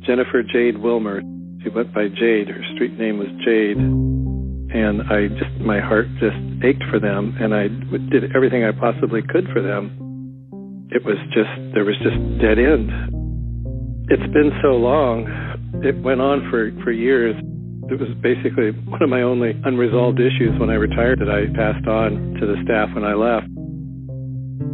Jennifer 0.00 0.42
Jade 0.42 0.78
Wilmer. 0.78 1.22
She 1.62 1.68
went 1.68 1.94
by 1.94 2.08
Jade. 2.08 2.48
Her 2.48 2.64
street 2.74 2.98
name 2.98 3.18
was 3.18 3.28
Jade. 3.44 3.78
And 3.78 5.02
I 5.06 5.28
just, 5.28 5.54
my 5.60 5.80
heart 5.80 6.06
just 6.18 6.36
ached 6.64 6.82
for 6.90 6.98
them, 6.98 7.36
and 7.38 7.54
I 7.54 7.68
did 8.10 8.34
everything 8.34 8.64
I 8.64 8.72
possibly 8.72 9.20
could 9.22 9.46
for 9.52 9.62
them. 9.62 10.88
It 10.90 11.04
was 11.04 11.18
just, 11.30 11.52
there 11.74 11.84
was 11.84 11.96
just 12.02 12.16
dead 12.40 12.58
end. 12.58 12.90
It's 14.10 14.32
been 14.32 14.50
so 14.62 14.74
long. 14.74 15.28
It 15.84 15.96
went 16.02 16.20
on 16.20 16.48
for, 16.50 16.72
for 16.82 16.90
years. 16.90 17.36
It 17.90 18.00
was 18.00 18.10
basically 18.22 18.72
one 18.88 19.02
of 19.02 19.10
my 19.10 19.22
only 19.22 19.52
unresolved 19.64 20.18
issues 20.18 20.58
when 20.58 20.70
I 20.70 20.74
retired 20.74 21.20
that 21.20 21.28
I 21.28 21.46
passed 21.54 21.86
on 21.86 22.36
to 22.40 22.46
the 22.46 22.56
staff 22.64 22.88
when 22.94 23.04
I 23.04 23.14
left. 23.14 23.46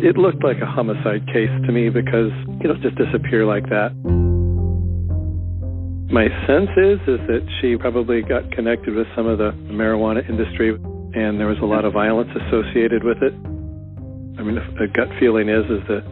It 0.00 0.16
looked 0.16 0.44
like 0.44 0.62
a 0.62 0.66
homicide 0.66 1.26
case 1.26 1.50
to 1.66 1.72
me 1.72 1.90
because 1.90 2.30
you 2.62 2.68
don't 2.68 2.82
just 2.82 2.96
disappear 2.96 3.44
like 3.44 3.68
that. 3.68 3.90
My 6.10 6.24
sense 6.48 6.70
is 6.76 7.00
is 7.04 7.20
that 7.28 7.44
she 7.60 7.76
probably 7.76 8.22
got 8.22 8.50
connected 8.52 8.94
with 8.94 9.06
some 9.14 9.26
of 9.26 9.36
the 9.36 9.52
marijuana 9.68 10.26
industry 10.26 10.70
and 10.72 11.38
there 11.38 11.46
was 11.46 11.58
a 11.60 11.66
lot 11.66 11.84
of 11.84 11.92
violence 11.92 12.30
associated 12.32 13.04
with 13.04 13.18
it. 13.20 13.34
I 14.40 14.42
mean, 14.42 14.56
a 14.56 14.88
gut 14.88 15.08
feeling 15.20 15.50
is 15.50 15.64
is 15.68 15.84
that 15.88 16.04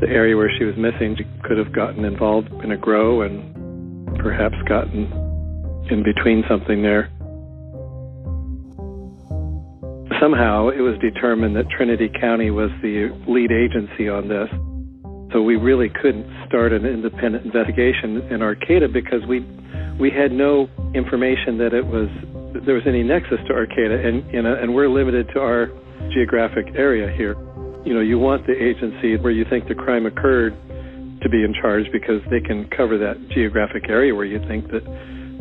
the 0.00 0.08
area 0.08 0.36
where 0.36 0.50
she 0.58 0.64
was 0.64 0.76
missing 0.76 1.16
she 1.16 1.24
could 1.42 1.56
have 1.56 1.72
gotten 1.72 2.04
involved 2.04 2.52
in 2.62 2.72
a 2.72 2.76
grow 2.76 3.22
and 3.22 4.14
perhaps 4.18 4.56
gotten 4.68 5.08
in 5.90 6.02
between 6.04 6.44
something 6.46 6.82
there. 6.82 7.08
Somehow 10.20 10.68
it 10.68 10.84
was 10.84 10.98
determined 11.00 11.56
that 11.56 11.70
Trinity 11.70 12.10
County 12.20 12.50
was 12.50 12.68
the 12.82 13.08
lead 13.26 13.50
agency 13.50 14.06
on 14.10 14.28
this. 14.28 14.52
So 15.32 15.42
we 15.42 15.56
really 15.56 15.88
couldn't 15.88 16.26
start 16.48 16.72
an 16.72 16.84
independent 16.84 17.46
investigation 17.46 18.22
in 18.30 18.42
Arcata 18.42 18.88
because 18.88 19.24
we 19.28 19.40
we 19.98 20.10
had 20.10 20.32
no 20.32 20.68
information 20.94 21.58
that 21.58 21.72
it 21.72 21.86
was 21.86 22.08
there 22.66 22.74
was 22.74 22.84
any 22.86 23.02
nexus 23.02 23.38
to 23.46 23.54
Arcata 23.54 24.00
and 24.02 24.24
you 24.32 24.40
uh, 24.40 24.42
know, 24.42 24.54
and 24.54 24.74
we're 24.74 24.88
limited 24.88 25.28
to 25.34 25.40
our 25.40 25.70
geographic 26.12 26.74
area 26.74 27.14
here. 27.14 27.36
You 27.84 27.94
know, 27.94 28.00
you 28.00 28.18
want 28.18 28.46
the 28.46 28.56
agency 28.56 29.16
where 29.16 29.32
you 29.32 29.44
think 29.48 29.68
the 29.68 29.74
crime 29.74 30.06
occurred 30.06 30.56
to 31.22 31.28
be 31.28 31.44
in 31.44 31.54
charge 31.54 31.84
because 31.92 32.20
they 32.30 32.40
can 32.40 32.68
cover 32.76 32.98
that 32.98 33.16
geographic 33.30 33.88
area 33.88 34.14
where 34.14 34.24
you 34.24 34.40
think 34.48 34.70
that 34.72 34.82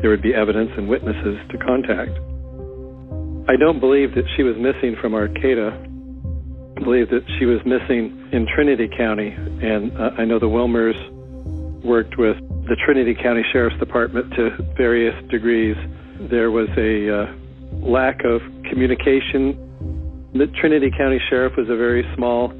there 0.02 0.10
would 0.10 0.22
be 0.22 0.34
evidence 0.34 0.72
and 0.78 0.88
witnesses 0.88 1.40
to 1.52 1.58
contact. 1.58 2.12
I 3.50 3.56
don't 3.56 3.80
believe 3.80 4.14
that 4.16 4.26
she 4.38 4.44
was 4.44 4.56
missing 4.56 4.96
from 5.02 5.14
Arcata. 5.16 5.74
I 6.90 6.92
believe 6.92 7.10
that 7.12 7.22
she 7.38 7.46
was 7.46 7.60
missing 7.68 8.30
in 8.34 8.48
Trinity 8.56 8.90
County, 8.98 9.30
and 9.30 9.96
uh, 9.96 10.10
I 10.18 10.26
know 10.26 10.40
the 10.40 10.50
Wilmers 10.50 10.98
worked 11.86 12.18
with 12.18 12.36
the 12.66 12.76
Trinity 12.84 13.14
County 13.14 13.44
Sheriff's 13.54 13.78
Department 13.78 14.34
to 14.34 14.58
various 14.76 15.14
degrees. 15.30 15.76
There 16.32 16.50
was 16.50 16.68
a 16.78 17.06
uh, 17.14 17.86
lack 17.86 18.26
of 18.26 18.42
communication. 18.72 19.54
The 20.34 20.48
Trinity 20.60 20.90
County 20.98 21.22
Sheriff 21.30 21.54
was 21.58 21.70
a 21.70 21.78
very 21.78 22.02
small 22.16 22.52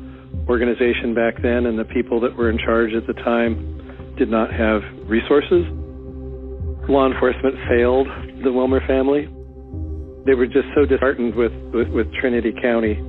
organization 0.48 1.16
back 1.16 1.42
then, 1.42 1.66
and 1.66 1.80
the 1.80 1.86
people 1.86 2.20
that 2.20 2.38
were 2.38 2.52
in 2.52 2.60
charge 2.60 2.94
at 2.94 3.08
the 3.08 3.18
time 3.26 4.14
did 4.16 4.30
not 4.30 4.54
have 4.54 4.84
resources 5.10 5.66
law 6.88 7.10
enforcement 7.10 7.56
failed 7.68 8.08
the 8.44 8.54
Wilmer 8.54 8.86
family. 8.86 9.26
They 10.28 10.36
were 10.36 10.46
just 10.46 10.68
so 10.76 10.86
disheartened 10.86 11.34
with, 11.34 11.54
with, 11.74 11.90
with 11.90 12.14
Trinity 12.14 12.54
County 12.62 13.02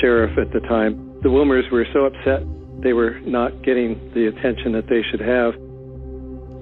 Sheriff 0.00 0.36
at 0.38 0.52
the 0.52 0.60
time. 0.68 1.20
The 1.22 1.28
Wilmers 1.28 1.70
were 1.70 1.86
so 1.92 2.06
upset 2.06 2.42
they 2.82 2.92
were 2.92 3.18
not 3.20 3.64
getting 3.64 3.96
the 4.12 4.26
attention 4.28 4.72
that 4.72 4.86
they 4.88 5.02
should 5.10 5.20
have. 5.20 5.54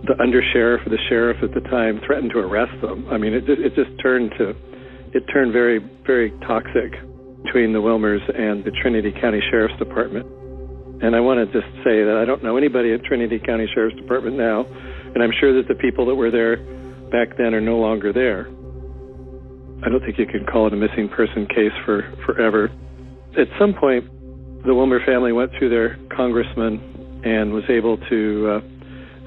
The 0.07 0.15
undersheriff, 0.21 0.87
or 0.87 0.91
the 0.91 1.03
sheriff 1.09 1.43
at 1.43 1.53
the 1.55 1.61
time, 1.69 2.01
threatened 2.07 2.31
to 2.33 2.39
arrest 2.39 2.81
them. 2.81 3.09
I 3.11 3.19
mean, 3.19 3.35
it 3.35 3.49
it 3.49 3.75
just 3.75 3.91
turned 4.01 4.31
to, 4.39 4.55
it 5.13 5.25
turned 5.33 5.53
very, 5.53 5.81
very 6.07 6.31
toxic 6.47 6.93
between 7.43 7.73
the 7.73 7.81
Wilmers 7.81 8.23
and 8.39 8.65
the 8.65 8.71
Trinity 8.71 9.13
County 9.13 9.43
Sheriff's 9.51 9.79
Department. 9.79 10.27
And 11.03 11.17
I 11.17 11.21
want 11.21 11.41
to 11.41 11.47
just 11.53 11.73
say 11.83 12.05
that 12.05 12.17
I 12.21 12.25
don't 12.25 12.45
know 12.45 12.57
anybody 12.57 12.93
at 12.93 13.03
Trinity 13.05 13.41
County 13.41 13.69
Sheriff's 13.75 13.97
Department 13.97 14.37
now 14.37 14.67
and 15.15 15.23
I'm 15.23 15.33
sure 15.39 15.55
that 15.55 15.69
the 15.69 15.79
people 15.79 16.07
that 16.07 16.15
were 16.15 16.31
there 16.31 16.57
back 17.11 17.37
then 17.39 17.55
are 17.55 17.61
no 17.61 17.79
longer 17.79 18.13
there. 18.13 18.49
I 19.87 19.89
don't 19.89 20.01
think 20.01 20.19
you 20.19 20.27
can 20.27 20.45
call 20.45 20.67
it 20.67 20.73
a 20.73 20.77
missing 20.77 21.09
person 21.09 21.47
case 21.47 21.73
for 21.85 22.03
forever. 22.27 22.71
At 23.37 23.49
some 23.59 23.75
point, 23.75 24.05
the 24.65 24.75
Wilmer 24.75 25.05
family 25.05 25.33
went 25.33 25.51
through 25.59 25.71
their 25.71 25.99
congressman 26.15 27.23
and 27.25 27.53
was 27.53 27.65
able 27.69 27.99
to 28.09 28.49
uh, 28.49 28.61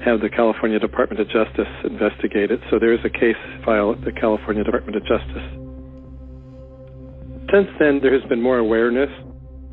have 0.04 0.20
the 0.20 0.28
California 0.28 0.78
Department 0.78 1.20
of 1.20 1.26
Justice 1.28 1.68
investigate 1.84 2.50
it. 2.50 2.60
So 2.70 2.78
there 2.78 2.92
is 2.92 3.00
a 3.04 3.10
case 3.10 3.36
file 3.64 3.92
at 3.92 4.04
the 4.04 4.12
California 4.12 4.64
Department 4.64 4.96
of 4.96 5.02
Justice. 5.02 5.46
Since 7.52 7.68
then, 7.78 8.00
there 8.02 8.12
has 8.12 8.26
been 8.28 8.40
more 8.40 8.58
awareness, 8.58 9.10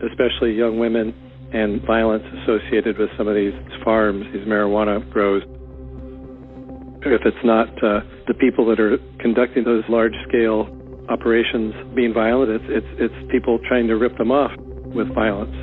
especially 0.03 0.53
young 0.53 0.79
women, 0.79 1.13
and 1.53 1.81
violence 1.83 2.23
associated 2.43 2.97
with 2.97 3.09
some 3.17 3.27
of 3.27 3.35
these 3.35 3.53
farms, 3.83 4.25
these 4.33 4.45
marijuana 4.47 5.07
grows 5.11 5.43
if 7.13 7.21
it's 7.23 7.45
not 7.45 7.69
uh, 7.83 8.01
the 8.27 8.33
people 8.33 8.65
that 8.65 8.79
are 8.79 8.97
conducting 9.19 9.63
those 9.63 9.83
large 9.89 10.13
scale 10.27 10.65
operations 11.09 11.73
being 11.93 12.13
violent, 12.13 12.51
it's, 12.51 12.65
it's, 12.67 13.11
it's 13.13 13.31
people 13.31 13.59
trying 13.67 13.87
to 13.87 13.95
rip 13.95 14.17
them 14.17 14.31
off 14.31 14.55
with 14.57 15.07
violence. 15.13 15.55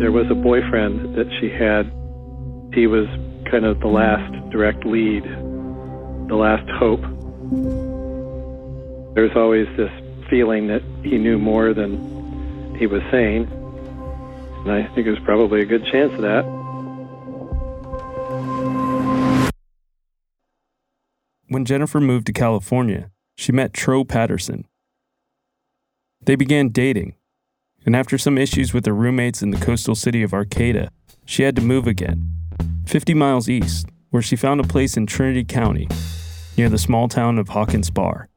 There 0.00 0.12
was 0.12 0.30
a 0.30 0.34
boyfriend 0.34 1.14
that 1.16 1.28
she 1.40 1.50
had. 1.50 1.86
He 2.74 2.86
was 2.86 3.06
kind 3.50 3.64
of 3.64 3.80
the 3.80 3.88
last 3.88 4.32
direct 4.50 4.84
lead, 4.86 5.24
the 5.24 6.36
last 6.36 6.68
hope. 6.70 7.00
There's 9.14 9.36
always 9.36 9.66
this 9.76 9.90
feeling 10.30 10.68
that 10.68 10.82
he 11.02 11.18
knew 11.18 11.38
more 11.38 11.74
than 11.74 12.76
he 12.78 12.86
was 12.86 13.02
saying. 13.10 13.48
And 14.64 14.72
I 14.72 14.84
think 14.94 15.06
there's 15.06 15.18
probably 15.24 15.62
a 15.62 15.66
good 15.66 15.84
chance 15.90 16.12
of 16.12 16.20
that. 16.20 16.59
When 21.50 21.64
Jennifer 21.64 21.98
moved 21.98 22.28
to 22.28 22.32
California, 22.32 23.10
she 23.36 23.50
met 23.50 23.74
Tro 23.74 24.04
Patterson. 24.04 24.68
They 26.24 26.36
began 26.36 26.68
dating, 26.68 27.16
and 27.84 27.96
after 27.96 28.18
some 28.18 28.38
issues 28.38 28.72
with 28.72 28.86
her 28.86 28.94
roommates 28.94 29.42
in 29.42 29.50
the 29.50 29.58
coastal 29.58 29.96
city 29.96 30.22
of 30.22 30.32
Arcata, 30.32 30.92
she 31.24 31.42
had 31.42 31.56
to 31.56 31.62
move 31.62 31.88
again, 31.88 32.30
50 32.86 33.14
miles 33.14 33.48
east, 33.48 33.88
where 34.10 34.22
she 34.22 34.36
found 34.36 34.60
a 34.60 34.64
place 34.64 34.96
in 34.96 35.06
Trinity 35.06 35.42
County, 35.42 35.88
near 36.56 36.68
the 36.68 36.78
small 36.78 37.08
town 37.08 37.36
of 37.36 37.48
Hawkins 37.48 37.90
Bar. 37.90 38.28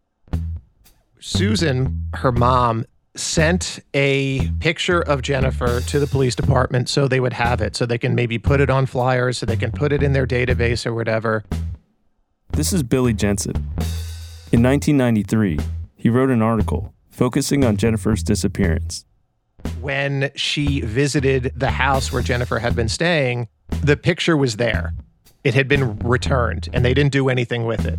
Susan, 1.20 2.08
her 2.16 2.32
mom, 2.32 2.84
sent 3.16 3.80
a 3.94 4.50
picture 4.60 5.02
of 5.02 5.22
Jennifer 5.22 5.82
to 5.82 6.00
the 6.00 6.08
police 6.08 6.34
department 6.34 6.90
so 6.90 7.08
they 7.08 7.20
would 7.20 7.34
have 7.34 7.62
it, 7.62 7.76
so 7.76 7.86
they 7.86 8.00
can 8.00 8.16
maybe 8.16 8.40
put 8.40 8.60
it 8.60 8.72
on 8.72 8.88
flyers, 8.88 9.38
so 9.38 9.46
they 9.46 9.56
can 9.56 9.72
put 9.72 9.94
it 9.94 10.02
in 10.02 10.14
their 10.14 10.26
database 10.26 10.84
or 10.84 10.96
whatever. 10.96 11.44
This 12.54 12.72
is 12.72 12.84
Billy 12.84 13.14
Jensen. 13.14 13.56
In 14.52 14.62
1993, 14.62 15.58
he 15.96 16.10
wrote 16.10 16.30
an 16.30 16.44
article 16.44 16.94
focusing 17.10 17.64
on 17.64 17.78
Jennifer's 17.78 18.22
disappearance. 18.22 19.06
When 19.82 20.30
she 20.36 20.82
visited 20.82 21.52
the 21.56 21.72
house 21.72 22.12
where 22.12 22.22
Jennifer 22.22 22.60
had 22.60 22.76
been 22.76 22.90
staying, 22.90 23.48
the 23.82 23.98
picture 23.98 24.38
was 24.38 24.58
there. 24.58 24.94
It 25.44 25.56
had 25.56 25.68
been 25.68 25.98
returned, 26.00 26.70
and 26.74 26.86
they 26.86 26.94
didn't 26.94 27.12
do 27.12 27.28
anything 27.28 27.66
with 27.66 27.88
it. 27.88 27.98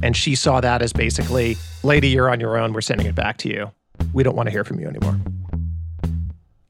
And 0.00 0.16
she 0.16 0.36
saw 0.36 0.60
that 0.60 0.80
as 0.80 0.92
basically, 0.92 1.56
lady, 1.82 2.06
you're 2.06 2.30
on 2.30 2.38
your 2.38 2.56
own. 2.56 2.72
We're 2.72 2.82
sending 2.82 3.08
it 3.08 3.16
back 3.16 3.36
to 3.38 3.48
you. 3.48 3.72
We 4.12 4.22
don't 4.22 4.36
want 4.36 4.46
to 4.46 4.52
hear 4.52 4.62
from 4.62 4.78
you 4.78 4.86
anymore. 4.86 5.18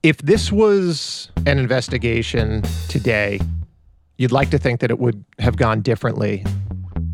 If 0.02 0.16
this 0.18 0.50
was 0.50 1.30
an 1.44 1.58
investigation 1.58 2.62
today, 2.88 3.38
you'd 4.16 4.32
like 4.32 4.48
to 4.50 4.58
think 4.58 4.80
that 4.80 4.90
it 4.90 4.98
would 4.98 5.22
have 5.38 5.56
gone 5.56 5.82
differently, 5.82 6.42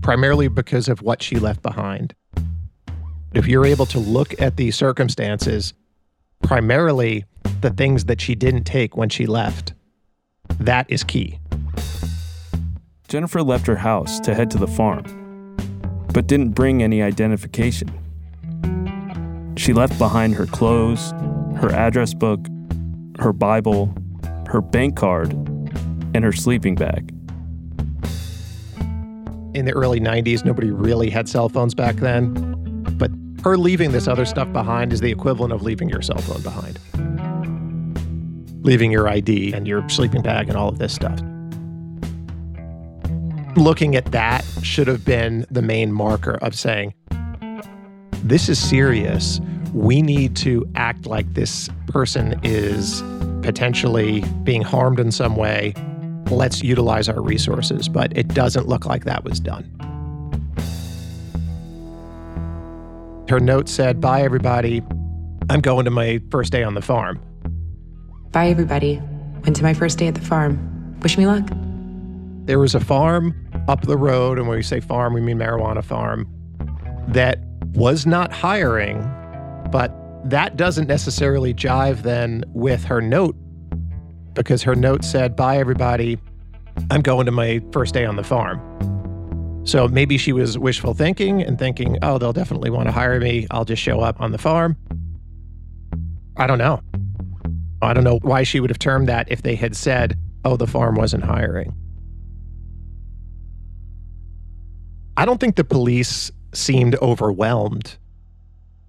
primarily 0.02 0.49
because 0.49 0.88
of 0.88 1.00
what 1.00 1.23
she 1.23 1.37
left 1.37 1.62
behind. 1.62 2.14
If 3.32 3.47
you're 3.47 3.64
able 3.64 3.87
to 3.87 3.99
look 3.99 4.38
at 4.40 4.56
the 4.56 4.71
circumstances, 4.73 5.73
primarily 6.42 7.25
the 7.61 7.71
things 7.71 8.04
that 8.06 8.21
she 8.21 8.35
didn't 8.35 8.64
take 8.64 8.97
when 8.97 9.09
she 9.09 9.26
left, 9.26 9.73
that 10.59 10.90
is 10.90 11.02
key. 11.04 11.38
Jennifer 13.09 13.42
left 13.42 13.66
her 13.66 13.76
house 13.76 14.21
to 14.21 14.35
head 14.35 14.50
to 14.50 14.59
the 14.59 14.66
farm, 14.66 15.56
but 16.12 16.26
didn't 16.26 16.50
bring 16.50 16.82
any 16.82 17.00
identification. 17.00 17.90
She 19.56 19.73
left 19.73 19.99
behind 19.99 20.35
her 20.35 20.47
clothes, 20.47 21.12
her 21.61 21.71
address 21.73 22.12
book, 22.12 22.40
her 23.18 23.32
Bible, 23.32 23.94
her 24.49 24.61
bank 24.61 24.97
card, 24.97 25.32
and 26.14 26.25
her 26.25 26.32
sleeping 26.32 26.75
bag. 26.75 27.14
In 29.54 29.66
the 29.66 29.73
early 29.73 30.00
90s, 30.00 30.44
nobody 30.44 30.71
really 30.71 31.11
had 31.11 31.28
cell 31.28 31.49
phones 31.49 31.75
back 31.75 31.97
then, 31.97 32.32
but 32.97 33.11
her 33.44 33.59
leaving 33.59 33.92
this 33.92 34.09
other 34.09 34.25
stuff 34.25 34.50
behind 34.52 34.92
is 34.92 35.00
the 35.00 35.11
equivalent 35.11 35.52
of 35.52 35.62
leaving 35.62 35.90
your 35.90 36.00
cell 36.00 36.18
phone 36.18 36.40
behind. 36.40 36.78
Leaving 38.64 38.90
your 38.90 39.09
ID 39.09 39.52
and 39.52 39.68
your 39.68 39.87
sleeping 39.90 40.23
bag 40.23 40.49
and 40.49 40.56
all 40.56 40.68
of 40.68 40.78
this 40.78 40.94
stuff. 40.94 41.21
Looking 43.56 43.94
at 43.94 44.06
that 44.12 44.42
should 44.62 44.87
have 44.87 45.04
been 45.04 45.44
the 45.50 45.61
main 45.61 45.92
marker 45.92 46.38
of 46.40 46.54
saying, 46.54 46.94
this 48.25 48.49
is 48.49 48.59
serious. 48.59 49.38
We 49.75 50.00
need 50.00 50.35
to 50.37 50.66
act 50.76 51.04
like 51.04 51.35
this 51.35 51.68
person 51.88 52.40
is 52.42 53.02
potentially 53.42 54.25
being 54.44 54.62
harmed 54.62 54.99
in 54.99 55.11
some 55.12 55.37
way. 55.37 55.75
Let's 56.36 56.62
utilize 56.62 57.08
our 57.08 57.20
resources. 57.20 57.88
But 57.88 58.16
it 58.16 58.28
doesn't 58.28 58.68
look 58.68 58.86
like 58.86 59.04
that 59.04 59.24
was 59.24 59.40
done. 59.40 59.64
Her 63.28 63.40
note 63.40 63.68
said, 63.68 64.00
Bye, 64.00 64.22
everybody. 64.22 64.82
I'm 65.50 65.60
going 65.60 65.84
to 65.84 65.90
my 65.90 66.20
first 66.30 66.52
day 66.52 66.62
on 66.62 66.74
the 66.74 66.82
farm. 66.82 67.20
Bye, 68.30 68.48
everybody. 68.48 69.00
Went 69.42 69.56
to 69.56 69.62
my 69.62 69.74
first 69.74 69.98
day 69.98 70.06
at 70.06 70.14
the 70.14 70.20
farm. 70.20 70.98
Wish 71.00 71.18
me 71.18 71.26
luck. 71.26 71.48
There 72.46 72.58
was 72.58 72.74
a 72.74 72.80
farm 72.80 73.34
up 73.68 73.82
the 73.82 73.96
road, 73.96 74.38
and 74.38 74.48
when 74.48 74.56
we 74.56 74.62
say 74.62 74.80
farm, 74.80 75.12
we 75.14 75.20
mean 75.20 75.38
marijuana 75.38 75.84
farm, 75.84 76.26
that 77.08 77.38
was 77.74 78.06
not 78.06 78.32
hiring, 78.32 79.00
but 79.70 79.94
that 80.24 80.56
doesn't 80.56 80.86
necessarily 80.86 81.52
jive 81.52 82.02
then 82.02 82.44
with 82.48 82.84
her 82.84 83.00
note 83.00 83.36
because 84.34 84.62
her 84.62 84.74
note 84.74 85.04
said, 85.04 85.36
Bye, 85.36 85.58
everybody. 85.58 86.18
I'm 86.90 87.02
going 87.02 87.26
to 87.26 87.33
my 87.33 87.61
first 87.72 87.94
day 87.94 88.04
on 88.04 88.16
the 88.16 88.24
farm. 88.24 88.61
So 89.64 89.87
maybe 89.87 90.18
she 90.18 90.33
was 90.33 90.59
wishful 90.59 90.94
thinking 90.94 91.42
and 91.42 91.59
thinking, 91.59 91.96
oh, 92.02 92.18
they'll 92.18 92.33
definitely 92.33 92.70
want 92.70 92.88
to 92.88 92.92
hire 92.92 93.20
me. 93.20 93.46
I'll 93.50 93.64
just 93.64 93.80
show 93.80 94.00
up 94.00 94.20
on 94.20 94.33
the 94.33 94.38
farm. 94.38 94.76
I 96.37 96.46
don't 96.46 96.59
know. 96.59 96.80
I 97.80 97.92
don't 97.92 98.04
know 98.04 98.18
why 98.22 98.42
she 98.42 98.59
would 98.59 98.70
have 98.70 98.78
termed 98.78 99.09
that 99.09 99.30
if 99.30 99.42
they 99.42 99.54
had 99.54 99.76
said, 99.76 100.18
oh, 100.44 100.57
the 100.57 100.66
farm 100.66 100.96
wasn't 100.96 101.24
hiring. 101.24 101.74
I 105.16 105.24
don't 105.24 105.38
think 105.38 105.57
the 105.57 105.64
police 105.64 106.30
seemed 106.52 106.96
overwhelmed. 106.96 107.96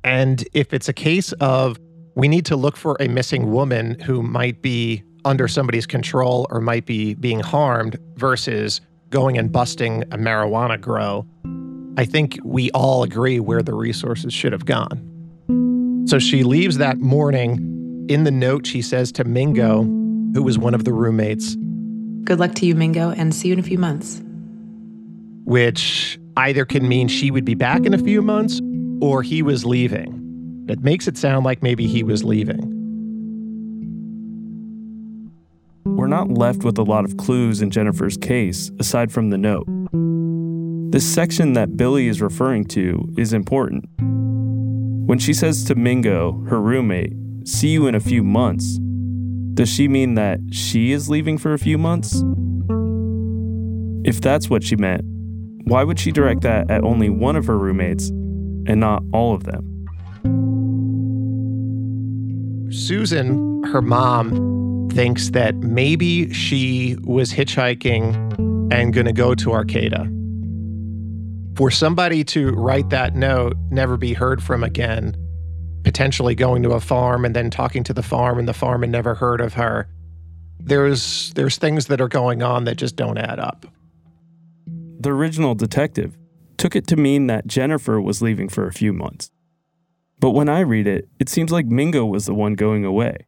And 0.03 0.43
if 0.53 0.73
it's 0.73 0.89
a 0.89 0.93
case 0.93 1.33
of 1.33 1.77
we 2.15 2.27
need 2.27 2.45
to 2.45 2.55
look 2.55 2.77
for 2.77 2.95
a 2.99 3.07
missing 3.07 3.51
woman 3.51 3.99
who 3.99 4.23
might 4.23 4.61
be 4.61 5.03
under 5.25 5.47
somebody's 5.47 5.85
control 5.85 6.47
or 6.49 6.59
might 6.61 6.85
be 6.85 7.13
being 7.15 7.39
harmed 7.39 7.97
versus 8.15 8.81
going 9.09 9.37
and 9.37 9.51
busting 9.51 10.03
a 10.03 10.17
marijuana 10.17 10.79
grow, 10.79 11.25
I 11.97 12.05
think 12.05 12.39
we 12.43 12.71
all 12.71 13.03
agree 13.03 13.39
where 13.39 13.61
the 13.61 13.73
resources 13.73 14.33
should 14.33 14.51
have 14.51 14.65
gone. 14.65 16.03
So 16.07 16.19
she 16.19 16.43
leaves 16.43 16.77
that 16.79 16.97
morning. 16.97 18.05
In 18.09 18.23
the 18.23 18.31
note, 18.31 18.67
she 18.67 18.81
says 18.81 19.11
to 19.13 19.23
Mingo, 19.23 19.83
who 20.33 20.43
was 20.43 20.57
one 20.57 20.73
of 20.73 20.83
the 20.83 20.91
roommates, 20.91 21.55
Good 22.25 22.39
luck 22.39 22.55
to 22.55 22.65
you, 22.65 22.73
Mingo, 22.75 23.11
and 23.11 23.33
see 23.35 23.49
you 23.49 23.53
in 23.53 23.59
a 23.59 23.63
few 23.63 23.77
months. 23.77 24.21
which 25.45 26.17
either 26.37 26.65
can 26.65 26.87
mean 26.87 27.07
she 27.07 27.29
would 27.29 27.45
be 27.45 27.53
back 27.53 27.85
in 27.85 27.93
a 27.93 27.97
few 27.97 28.21
months 28.21 28.61
or 29.01 29.21
he 29.21 29.41
was 29.41 29.65
leaving. 29.65 30.65
It 30.69 30.79
makes 30.79 31.07
it 31.07 31.17
sound 31.17 31.43
like 31.45 31.61
maybe 31.61 31.85
he 31.85 32.01
was 32.01 32.23
leaving. 32.23 32.61
Not 36.13 36.29
left 36.29 36.63
with 36.63 36.77
a 36.77 36.83
lot 36.83 37.05
of 37.05 37.17
clues 37.17 37.59
in 37.59 37.71
Jennifer's 37.71 38.17
case 38.17 38.69
aside 38.79 39.11
from 39.11 39.31
the 39.31 39.37
note. 39.37 39.65
This 40.91 41.03
section 41.11 41.53
that 41.53 41.75
Billy 41.75 42.07
is 42.07 42.21
referring 42.21 42.65
to 42.65 43.03
is 43.17 43.33
important. 43.33 43.85
When 45.07 45.17
she 45.17 45.33
says 45.33 45.63
to 45.63 45.73
Mingo, 45.73 46.33
her 46.49 46.61
roommate, 46.61 47.13
see 47.45 47.69
you 47.69 47.87
in 47.87 47.95
a 47.95 47.99
few 47.99 48.23
months, 48.23 48.77
does 49.55 49.69
she 49.69 49.87
mean 49.87 50.13
that 50.13 50.39
she 50.51 50.91
is 50.91 51.09
leaving 51.09 51.39
for 51.39 51.53
a 51.53 51.57
few 51.57 51.79
months? 51.79 52.23
If 54.07 54.21
that's 54.21 54.51
what 54.51 54.63
she 54.63 54.75
meant, 54.75 55.01
why 55.63 55.83
would 55.83 55.99
she 55.99 56.11
direct 56.11 56.41
that 56.41 56.69
at 56.69 56.83
only 56.83 57.09
one 57.09 57.35
of 57.35 57.47
her 57.47 57.57
roommates 57.57 58.09
and 58.09 58.79
not 58.79 59.01
all 59.13 59.33
of 59.33 59.45
them? 59.45 59.63
Susan, 62.71 63.63
her 63.63 63.81
mom, 63.81 64.62
thinks 64.93 65.31
that 65.31 65.55
maybe 65.55 66.31
she 66.31 66.95
was 67.03 67.33
hitchhiking 67.33 68.13
and 68.71 68.93
going 68.93 69.05
to 69.05 69.13
go 69.13 69.33
to 69.35 69.51
Arcata. 69.51 70.09
For 71.55 71.71
somebody 71.71 72.23
to 72.25 72.51
write 72.51 72.89
that 72.89 73.15
note, 73.15 73.57
never 73.69 73.97
be 73.97 74.13
heard 74.13 74.41
from 74.41 74.63
again, 74.63 75.15
potentially 75.83 76.35
going 76.35 76.63
to 76.63 76.71
a 76.71 76.79
farm 76.79 77.25
and 77.25 77.35
then 77.35 77.49
talking 77.49 77.83
to 77.83 77.93
the 77.93 78.03
farm 78.03 78.39
and 78.39 78.47
the 78.47 78.53
farm 78.53 78.81
had 78.81 78.89
never 78.89 79.15
heard 79.15 79.41
of 79.41 79.53
her, 79.53 79.87
there's 80.59 81.31
there's 81.33 81.57
things 81.57 81.87
that 81.87 81.99
are 81.99 82.07
going 82.07 82.41
on 82.41 82.63
that 82.65 82.77
just 82.77 82.95
don't 82.95 83.17
add 83.17 83.39
up. 83.39 83.65
The 84.99 85.11
original 85.11 85.55
detective 85.55 86.17
took 86.57 86.75
it 86.75 86.87
to 86.87 86.95
mean 86.95 87.27
that 87.27 87.47
Jennifer 87.47 87.99
was 87.99 88.21
leaving 88.21 88.47
for 88.47 88.67
a 88.67 88.73
few 88.73 88.93
months. 88.93 89.29
But 90.19 90.31
when 90.31 90.47
I 90.47 90.61
read 90.61 90.87
it, 90.87 91.09
it 91.19 91.27
seems 91.27 91.51
like 91.51 91.65
Mingo 91.65 92.05
was 92.05 92.25
the 92.25 92.33
one 92.33 92.53
going 92.53 92.85
away, 92.85 93.27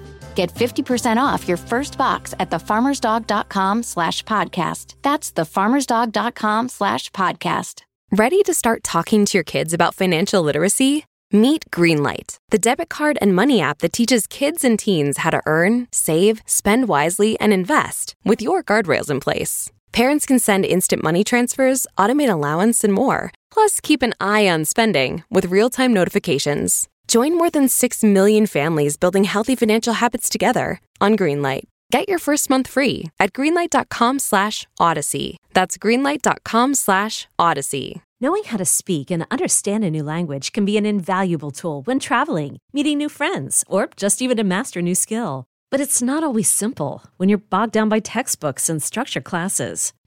Get 0.35 0.53
50% 0.53 1.17
off 1.17 1.47
your 1.47 1.57
first 1.57 1.97
box 1.97 2.33
at 2.39 2.49
thefarmersdog.com 2.49 3.83
slash 3.83 4.23
podcast. 4.23 4.95
That's 5.01 5.31
thefarmersdog.com 5.31 6.69
slash 6.69 7.09
podcast. 7.11 7.81
Ready 8.11 8.43
to 8.43 8.53
start 8.53 8.83
talking 8.83 9.25
to 9.25 9.37
your 9.37 9.43
kids 9.43 9.73
about 9.73 9.95
financial 9.95 10.41
literacy? 10.41 11.05
Meet 11.33 11.71
Greenlight, 11.71 12.35
the 12.49 12.59
debit 12.59 12.89
card 12.89 13.17
and 13.21 13.33
money 13.33 13.61
app 13.61 13.77
that 13.77 13.93
teaches 13.93 14.27
kids 14.27 14.65
and 14.65 14.77
teens 14.77 15.19
how 15.19 15.29
to 15.29 15.41
earn, 15.45 15.87
save, 15.89 16.41
spend 16.45 16.89
wisely, 16.89 17.39
and 17.39 17.53
invest 17.53 18.15
with 18.25 18.41
your 18.41 18.61
guardrails 18.61 19.09
in 19.09 19.21
place. 19.21 19.71
Parents 19.93 20.25
can 20.25 20.39
send 20.39 20.65
instant 20.65 21.01
money 21.03 21.23
transfers, 21.23 21.87
automate 21.97 22.29
allowance, 22.29 22.83
and 22.83 22.91
more. 22.93 23.31
Plus, 23.49 23.79
keep 23.79 24.01
an 24.01 24.13
eye 24.19 24.47
on 24.49 24.65
spending 24.65 25.23
with 25.29 25.45
real 25.45 25.69
time 25.69 25.93
notifications. 25.93 26.89
Join 27.11 27.37
more 27.37 27.49
than 27.49 27.67
6 27.67 28.05
million 28.05 28.45
families 28.45 28.95
building 28.95 29.25
healthy 29.25 29.53
financial 29.53 29.95
habits 29.95 30.29
together 30.29 30.79
on 31.01 31.17
Greenlight. 31.17 31.63
Get 31.91 32.07
your 32.07 32.19
first 32.19 32.49
month 32.49 32.69
free 32.69 33.11
at 33.19 33.33
greenlight.com 33.33 34.19
slash 34.19 34.65
odyssey. 34.79 35.35
That's 35.51 35.77
greenlight.com 35.77 36.73
slash 36.73 37.27
odyssey. 37.37 38.01
Knowing 38.21 38.45
how 38.45 38.55
to 38.55 38.63
speak 38.63 39.11
and 39.11 39.25
understand 39.29 39.83
a 39.83 39.91
new 39.91 40.03
language 40.03 40.53
can 40.53 40.63
be 40.63 40.77
an 40.77 40.85
invaluable 40.85 41.51
tool 41.51 41.81
when 41.81 41.99
traveling, 41.99 42.59
meeting 42.71 42.99
new 42.99 43.09
friends, 43.09 43.65
or 43.67 43.89
just 43.97 44.21
even 44.21 44.37
to 44.37 44.45
master 44.45 44.79
a 44.79 44.83
new 44.83 44.95
skill. 44.95 45.43
But 45.69 45.81
it's 45.81 46.01
not 46.01 46.23
always 46.23 46.49
simple 46.49 47.03
when 47.17 47.27
you're 47.27 47.49
bogged 47.49 47.73
down 47.73 47.89
by 47.89 47.99
textbooks 47.99 48.69
and 48.69 48.81
structure 48.81 49.21
classes. 49.21 49.91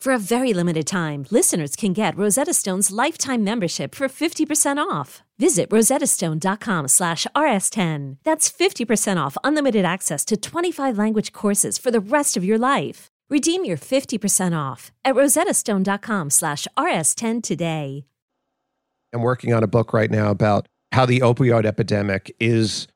For 0.00 0.12
a 0.12 0.18
very 0.18 0.52
limited 0.52 0.86
time, 0.86 1.26
listeners 1.30 1.74
can 1.74 1.92
get 1.92 2.16
Rosetta 2.16 2.54
Stone's 2.54 2.92
lifetime 2.92 3.42
membership 3.42 3.96
for 3.96 4.06
50% 4.06 4.78
off. 4.78 5.22
Visit 5.38 5.68
rosettastone.com 5.70 6.86
slash 6.86 7.26
rs10. 7.34 8.18
That's 8.22 8.48
50% 8.48 9.16
off 9.16 9.36
unlimited 9.42 9.84
access 9.84 10.24
to 10.26 10.36
25 10.36 10.96
language 10.96 11.32
courses 11.32 11.78
for 11.78 11.90
the 11.90 11.98
rest 11.98 12.36
of 12.36 12.44
your 12.44 12.58
life. 12.58 13.08
Redeem 13.28 13.64
your 13.64 13.76
50% 13.76 14.56
off 14.56 14.92
at 15.04 15.16
rosettastone.com 15.16 16.30
slash 16.30 16.68
rs10 16.78 17.42
today. 17.42 18.04
I'm 19.12 19.22
working 19.22 19.52
on 19.52 19.64
a 19.64 19.68
book 19.68 19.92
right 19.92 20.10
now 20.10 20.30
about 20.30 20.68
how 20.92 21.06
the 21.06 21.20
opioid 21.20 21.66
epidemic 21.66 22.34
is, 22.38 22.86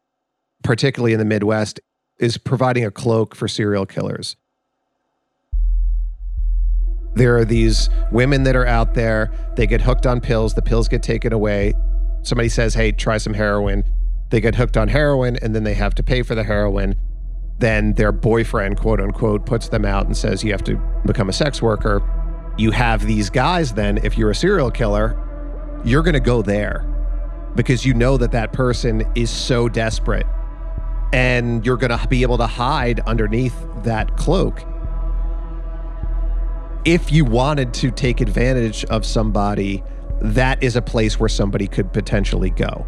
particularly 0.62 1.14
in 1.14 1.18
the 1.18 1.24
Midwest, 1.24 1.80
is 2.20 2.38
providing 2.38 2.84
a 2.84 2.92
cloak 2.92 3.34
for 3.34 3.48
serial 3.48 3.86
killers. 3.86 4.36
There 7.14 7.36
are 7.36 7.44
these 7.44 7.90
women 8.10 8.44
that 8.44 8.56
are 8.56 8.66
out 8.66 8.94
there, 8.94 9.30
they 9.56 9.66
get 9.66 9.80
hooked 9.82 10.06
on 10.06 10.20
pills, 10.20 10.54
the 10.54 10.62
pills 10.62 10.88
get 10.88 11.02
taken 11.02 11.32
away. 11.32 11.74
Somebody 12.22 12.48
says, 12.48 12.74
hey, 12.74 12.92
try 12.92 13.18
some 13.18 13.34
heroin. 13.34 13.84
They 14.30 14.40
get 14.40 14.54
hooked 14.54 14.76
on 14.76 14.88
heroin 14.88 15.36
and 15.42 15.54
then 15.54 15.64
they 15.64 15.74
have 15.74 15.94
to 15.96 16.02
pay 16.02 16.22
for 16.22 16.34
the 16.34 16.44
heroin. 16.44 16.94
Then 17.58 17.92
their 17.94 18.12
boyfriend, 18.12 18.78
quote 18.78 19.00
unquote, 19.00 19.44
puts 19.44 19.68
them 19.68 19.84
out 19.84 20.06
and 20.06 20.16
says, 20.16 20.42
you 20.42 20.52
have 20.52 20.64
to 20.64 20.76
become 21.04 21.28
a 21.28 21.32
sex 21.32 21.60
worker. 21.60 22.02
You 22.56 22.70
have 22.70 23.06
these 23.06 23.30
guys, 23.30 23.72
then, 23.72 23.98
if 23.98 24.16
you're 24.18 24.30
a 24.30 24.34
serial 24.34 24.70
killer, 24.70 25.18
you're 25.84 26.02
going 26.02 26.14
to 26.14 26.20
go 26.20 26.42
there 26.42 26.86
because 27.54 27.84
you 27.84 27.94
know 27.94 28.16
that 28.16 28.32
that 28.32 28.52
person 28.52 29.04
is 29.14 29.30
so 29.30 29.68
desperate 29.68 30.26
and 31.12 31.64
you're 31.64 31.76
going 31.76 31.96
to 31.96 32.06
be 32.08 32.22
able 32.22 32.38
to 32.38 32.46
hide 32.46 33.00
underneath 33.00 33.54
that 33.82 34.16
cloak 34.16 34.64
if 36.84 37.12
you 37.12 37.24
wanted 37.24 37.72
to 37.74 37.90
take 37.90 38.20
advantage 38.20 38.84
of 38.86 39.06
somebody, 39.06 39.82
that 40.20 40.62
is 40.62 40.76
a 40.76 40.82
place 40.82 41.18
where 41.18 41.28
somebody 41.28 41.66
could 41.66 41.92
potentially 41.92 42.50
go. 42.50 42.86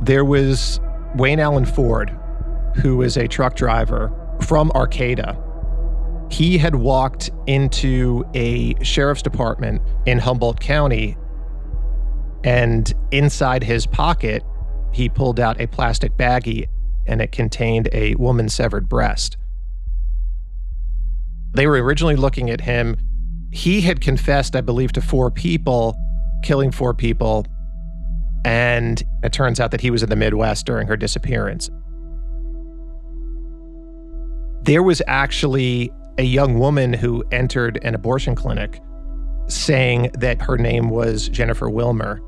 There 0.00 0.24
was 0.24 0.80
Wayne 1.16 1.40
Allen 1.40 1.64
Ford, 1.64 2.16
who 2.76 3.02
is 3.02 3.16
a 3.16 3.26
truck 3.28 3.56
driver 3.56 4.12
from 4.42 4.70
Arcata. 4.72 5.36
He 6.30 6.58
had 6.58 6.74
walked 6.74 7.30
into 7.46 8.24
a 8.34 8.74
sheriff's 8.84 9.22
department 9.22 9.82
in 10.06 10.18
Humboldt 10.18 10.60
County, 10.60 11.16
and 12.44 12.92
inside 13.10 13.64
his 13.64 13.86
pocket, 13.86 14.42
he 14.92 15.08
pulled 15.08 15.40
out 15.40 15.60
a 15.60 15.66
plastic 15.66 16.16
baggie 16.16 16.68
and 17.06 17.20
it 17.20 17.32
contained 17.32 17.88
a 17.92 18.14
woman's 18.16 18.54
severed 18.54 18.88
breast. 18.88 19.36
They 21.54 21.66
were 21.66 21.82
originally 21.82 22.16
looking 22.16 22.50
at 22.50 22.60
him. 22.60 22.96
He 23.50 23.80
had 23.80 24.00
confessed, 24.00 24.54
I 24.54 24.60
believe, 24.60 24.92
to 24.92 25.00
four 25.00 25.30
people, 25.30 25.96
killing 26.42 26.70
four 26.70 26.94
people. 26.94 27.46
And 28.44 29.02
it 29.22 29.32
turns 29.32 29.58
out 29.58 29.70
that 29.72 29.80
he 29.80 29.90
was 29.90 30.02
in 30.02 30.08
the 30.08 30.16
Midwest 30.16 30.66
during 30.66 30.86
her 30.86 30.96
disappearance. 30.96 31.70
There 34.62 34.82
was 34.82 35.02
actually 35.06 35.90
a 36.18 36.22
young 36.22 36.58
woman 36.58 36.92
who 36.92 37.24
entered 37.32 37.78
an 37.82 37.94
abortion 37.94 38.34
clinic 38.34 38.80
saying 39.46 40.10
that 40.18 40.42
her 40.42 40.58
name 40.58 40.90
was 40.90 41.28
Jennifer 41.28 41.70
Wilmer. 41.70 42.20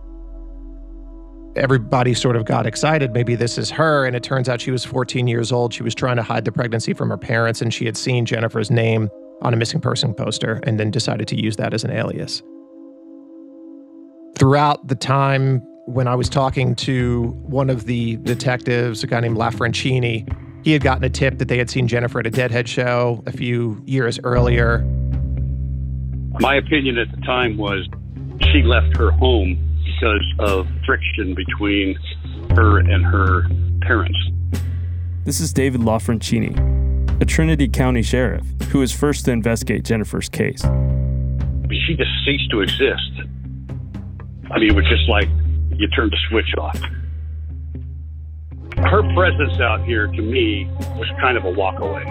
Everybody 1.57 2.15
sort 2.15 2.37
of 2.37 2.45
got 2.45 2.67
excited. 2.67 3.13
Maybe 3.13 3.35
this 3.35 3.59
is 3.59 3.71
her. 3.71 4.07
And 4.07 4.15
it 4.15 4.23
turns 4.23 4.49
out 4.49 4.61
she 4.61 4.71
was 4.71 4.85
14 4.85 5.27
years 5.27 5.51
old. 5.51 5.75
She 5.75 5.83
was 5.83 5.95
trying 5.95 6.17
to 6.17 6.23
hide 6.23 6.45
the 6.45 6.53
pregnancy 6.53 6.93
from 6.93 7.11
her 7.11 7.17
parents, 7.17 7.61
and 7.61 7.75
she 7.75 7.87
had 7.87 7.97
seen 7.97 8.25
Jennifer's 8.25 8.71
name 8.71 9.09
on 9.43 9.53
a 9.53 9.57
missing 9.57 9.81
person 9.81 10.15
poster 10.15 10.61
and 10.65 10.79
then 10.79 10.91
decided 10.91 11.27
to 11.29 11.41
use 11.41 11.57
that 11.57 11.75
as 11.75 11.83
an 11.83 11.91
alias. 11.91 12.43
Throughout 14.39 14.87
the 14.87 14.95
time 14.95 15.61
when 15.87 16.07
I 16.07 16.15
was 16.15 16.29
talking 16.29 16.77
to 16.77 17.29
one 17.43 17.69
of 17.69 17.87
the 17.87 18.17
detectives, 18.19 19.03
a 19.03 19.07
guy 19.07 19.21
named 19.21 19.37
LaFrancini, 19.37 20.33
he 20.63 20.73
had 20.73 20.83
gotten 20.83 21.03
a 21.05 21.11
tip 21.11 21.39
that 21.39 21.49
they 21.49 21.59
had 21.59 21.69
seen 21.69 21.89
Jennifer 21.89 22.21
at 22.21 22.27
a 22.27 22.31
Deadhead 22.31 22.69
show 22.69 23.23
a 23.27 23.33
few 23.33 23.83
years 23.87 24.21
earlier. 24.23 24.81
My 26.39 26.55
opinion 26.55 26.97
at 26.99 27.11
the 27.11 27.21
time 27.23 27.57
was 27.57 27.89
she 28.53 28.63
left 28.63 28.97
her 28.97 29.11
home 29.11 29.70
because 29.91 30.35
of 30.39 30.67
friction 30.87 31.35
between 31.35 31.99
her 32.57 32.79
and 32.79 33.05
her 33.05 33.49
parents. 33.83 34.19
This 35.25 35.41
is 35.41 35.53
David 35.53 35.81
LaFrancini, 35.81 37.21
a 37.21 37.25
Trinity 37.25 37.69
County 37.69 38.03
sheriff 38.03 38.47
who 38.71 38.79
was 38.79 38.93
first 38.93 39.25
to 39.25 39.33
investigate 39.33 39.85
Jennifer's 39.85 40.29
case. 40.29 40.63
She 41.87 41.97
just 41.97 42.11
ceased 42.25 42.51
to 42.51 42.61
exist. 42.61 43.13
I 44.51 44.59
mean, 44.59 44.71
it 44.71 44.75
was 44.77 44.87
just 44.89 45.09
like 45.09 45.29
you 45.73 45.89
turned 45.89 46.13
the 46.13 46.19
switch 46.29 46.55
off. 46.59 46.79
Her 48.77 49.03
presence 49.15 49.61
out 49.61 49.85
here 49.85 50.07
to 50.07 50.23
me 50.23 50.69
was 50.97 51.09
kind 51.21 51.37
of 51.37 51.45
a 51.45 51.51
walk 51.51 51.81
away. 51.81 52.05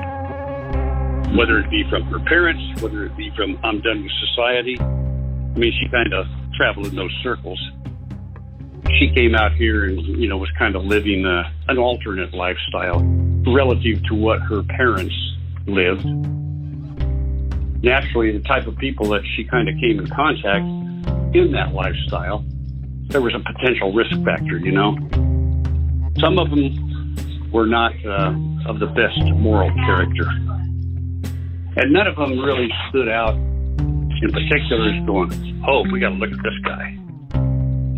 Whether 1.37 1.59
it 1.59 1.69
be 1.69 1.83
from 1.89 2.03
her 2.03 2.19
parents, 2.19 2.81
whether 2.81 3.05
it 3.05 3.15
be 3.17 3.31
from 3.35 3.57
I'm 3.63 3.81
done 3.81 4.03
with 4.03 4.11
society. 4.29 4.77
I 4.79 5.59
mean, 5.59 5.73
she 5.79 5.89
kind 5.89 6.13
of 6.13 6.25
traveled 6.59 6.87
in 6.87 6.95
those 6.95 7.15
circles. 7.23 7.57
She 8.99 9.09
came 9.15 9.33
out 9.33 9.53
here 9.53 9.85
and, 9.85 10.01
you 10.01 10.27
know, 10.27 10.37
was 10.37 10.51
kind 10.57 10.75
of 10.75 10.83
living 10.83 11.25
uh, 11.25 11.49
an 11.69 11.77
alternate 11.77 12.33
lifestyle 12.33 12.99
relative 13.47 14.03
to 14.09 14.15
what 14.15 14.41
her 14.41 14.61
parents 14.63 15.15
lived. 15.67 16.05
Naturally, 17.81 18.37
the 18.37 18.43
type 18.45 18.67
of 18.67 18.77
people 18.77 19.07
that 19.09 19.21
she 19.35 19.45
kind 19.45 19.69
of 19.69 19.75
came 19.79 19.99
in 19.99 20.07
contact 20.07 20.65
in 21.33 21.51
that 21.53 21.73
lifestyle, 21.73 22.43
there 23.07 23.21
was 23.21 23.33
a 23.33 23.39
potential 23.39 23.93
risk 23.93 24.11
factor, 24.25 24.57
you 24.57 24.73
know. 24.73 24.97
Some 26.19 26.37
of 26.37 26.49
them 26.49 27.51
were 27.53 27.67
not 27.67 27.93
uh, 28.05 28.35
of 28.67 28.79
the 28.79 28.87
best 28.87 29.17
moral 29.35 29.71
character. 29.75 30.27
And 31.77 31.93
none 31.93 32.07
of 32.07 32.17
them 32.17 32.37
really 32.37 32.69
stood 32.89 33.07
out 33.07 33.35
in 34.21 34.32
particular 34.32 34.93
is 34.93 35.05
going, 35.05 35.63
oh, 35.67 35.84
we 35.91 35.99
got 35.99 36.10
to 36.10 36.15
look 36.15 36.32
at 36.32 36.43
this 36.43 36.58
guy. 36.65 36.97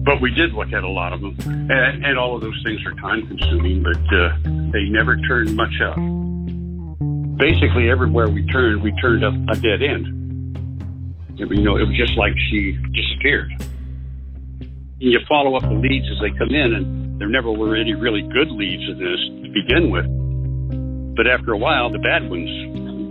But 0.04 0.22
we 0.22 0.32
did 0.32 0.54
look 0.54 0.74
at 0.74 0.84
a 0.84 0.90
lot 0.90 1.14
of 1.14 1.22
them. 1.22 1.38
And, 1.40 2.06
and 2.06 2.18
all 2.18 2.36
of 2.36 2.42
those 2.42 2.60
things 2.66 2.80
are 2.86 2.94
time 2.96 3.28
consuming, 3.28 3.84
but 3.84 4.02
uh, 4.14 4.38
they 4.72 4.90
never 4.90 5.18
turned 5.28 5.56
much 5.56 5.74
up. 5.82 5.98
Basically, 7.38 7.90
everywhere 7.90 8.30
we 8.30 8.46
turned, 8.48 8.82
we 8.82 8.92
turned 9.02 9.24
up 9.24 9.34
a 9.50 9.60
dead 9.60 9.82
end. 9.82 10.06
You 11.38 11.62
know, 11.62 11.78
it 11.78 11.88
was 11.88 11.98
just 11.98 12.18
like 12.18 12.34
she 12.50 12.78
disappeared. 12.94 13.52
You 15.00 15.20
follow 15.28 15.56
up 15.56 15.64
the 15.64 15.74
leads 15.74 16.06
as 16.12 16.20
they 16.22 16.38
come 16.38 16.50
in, 16.50 16.74
and 16.74 17.20
there 17.20 17.30
never 17.30 17.52
were 17.52 17.76
any 17.76 17.94
really 17.94 18.22
good 18.22 18.52
leads 18.52 18.84
in 18.84 19.00
this 19.00 19.20
to 19.46 19.50
begin 19.54 19.90
with. 19.90 20.06
But 21.16 21.28
after 21.28 21.54
a 21.54 21.58
while, 21.58 21.90
the 21.90 22.00
bad 22.00 22.30
ones 22.30 22.50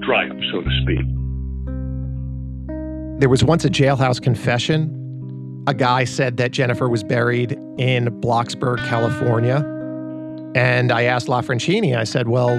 dry 0.04 0.28
up, 0.28 0.36
so 0.52 0.62
to 0.62 0.70
speak. 0.82 1.19
There 3.20 3.28
was 3.28 3.44
once 3.44 3.66
a 3.66 3.68
jailhouse 3.68 4.18
confession. 4.20 5.62
A 5.66 5.74
guy 5.74 6.04
said 6.04 6.38
that 6.38 6.52
Jennifer 6.52 6.88
was 6.88 7.04
buried 7.04 7.52
in 7.76 8.06
Blocksburg, 8.22 8.78
California. 8.88 9.56
And 10.54 10.90
I 10.90 11.02
asked 11.02 11.26
LaFrancini, 11.26 11.94
I 11.94 12.04
said, 12.04 12.28
Well, 12.28 12.58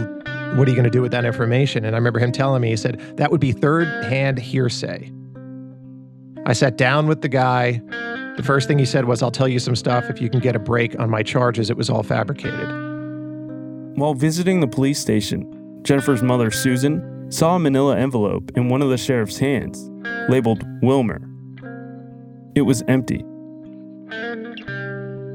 what 0.56 0.68
are 0.68 0.70
you 0.70 0.76
going 0.76 0.84
to 0.84 0.92
do 0.92 1.02
with 1.02 1.12
that 1.14 1.26
information? 1.26 1.84
And 1.84 1.96
I 1.96 1.98
remember 1.98 2.20
him 2.20 2.32
telling 2.32 2.62
me, 2.62 2.70
he 2.70 2.78
said, 2.78 3.00
That 3.18 3.32
would 3.32 3.42
be 3.42 3.52
third 3.52 3.88
hand 4.06 4.38
hearsay. 4.38 5.12
I 6.46 6.54
sat 6.54 6.78
down 6.78 7.08
with 7.08 7.22
the 7.22 7.30
guy. 7.30 7.82
The 8.38 8.44
first 8.46 8.68
thing 8.68 8.78
he 8.78 8.86
said 8.86 9.06
was, 9.06 9.24
I'll 9.24 9.32
tell 9.32 9.48
you 9.48 9.58
some 9.58 9.76
stuff 9.76 10.12
if 10.12 10.22
you 10.22 10.30
can 10.30 10.42
get 10.42 10.56
a 10.56 10.60
break 10.60 10.98
on 11.00 11.10
my 11.10 11.24
charges. 11.24 11.72
It 11.72 11.76
was 11.76 11.90
all 11.90 12.04
fabricated. 12.04 12.70
While 13.98 14.14
visiting 14.14 14.60
the 14.60 14.68
police 14.68 15.00
station, 15.00 15.82
Jennifer's 15.82 16.22
mother, 16.22 16.52
Susan, 16.52 17.32
saw 17.32 17.56
a 17.56 17.60
manila 17.60 17.98
envelope 17.98 18.52
in 18.56 18.70
one 18.70 18.84
of 18.84 18.90
the 18.90 18.98
sheriff's 18.98 19.40
hands, 19.40 19.90
labeled 20.32 20.64
Wilmer. 20.82 21.22
It 22.56 22.62
was 22.62 22.82
empty. 22.88 23.24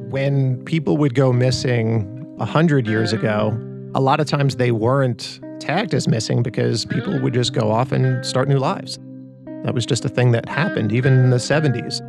When 0.09 0.63
people 0.65 0.97
would 0.97 1.15
go 1.15 1.33
missing 1.33 2.35
a 2.41 2.47
hundred 2.47 2.87
years 2.87 3.13
ago, 3.13 3.57
a 3.95 4.01
lot 4.01 4.21
of 4.21 4.27
times 4.27 4.57
they 4.57 4.73
weren't 4.73 5.39
tagged 5.61 5.93
as 5.93 6.09
missing 6.09 6.43
because 6.43 6.87
people 6.87 7.21
would 7.21 7.35
just 7.35 7.53
go 7.53 7.71
off 7.71 7.93
and 7.93 8.25
start 8.25 8.49
new 8.49 8.59
lives. 8.59 8.99
That 9.65 9.75
was 9.75 9.85
just 9.85 10.05
a 10.05 10.09
thing 10.09 10.33
that 10.33 10.49
happened 10.49 10.93
even 10.93 11.13
in 11.13 11.31
the 11.31 11.37
70s. 11.37 12.01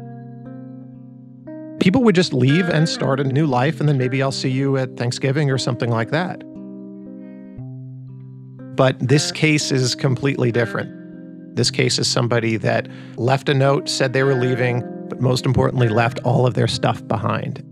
People 1.81 2.03
would 2.03 2.15
just 2.15 2.33
leave 2.33 2.69
and 2.69 2.87
start 2.87 3.19
a 3.19 3.23
new 3.23 3.45
life, 3.45 3.79
and 3.79 3.87
then 3.87 3.97
maybe 3.97 4.21
I'll 4.21 4.31
see 4.31 4.49
you 4.49 4.77
at 4.77 4.95
Thanksgiving 4.97 5.51
or 5.51 5.57
something 5.57 5.89
like 5.89 6.11
that. 6.11 6.41
But 8.75 8.97
this 8.99 9.31
case 9.31 9.71
is 9.71 9.93
completely 9.95 10.51
different. 10.51 10.96
This 11.57 11.71
case 11.71 11.97
is 11.97 12.07
somebody 12.07 12.55
that 12.57 12.87
left 13.15 13.49
a 13.49 13.53
note, 13.55 13.89
said 13.89 14.13
they 14.13 14.21
were 14.21 14.35
leaving, 14.35 14.83
but 15.09 15.19
most 15.19 15.43
importantly, 15.43 15.89
left 15.89 16.19
all 16.23 16.45
of 16.45 16.53
their 16.53 16.67
stuff 16.67 17.05
behind. 17.07 17.63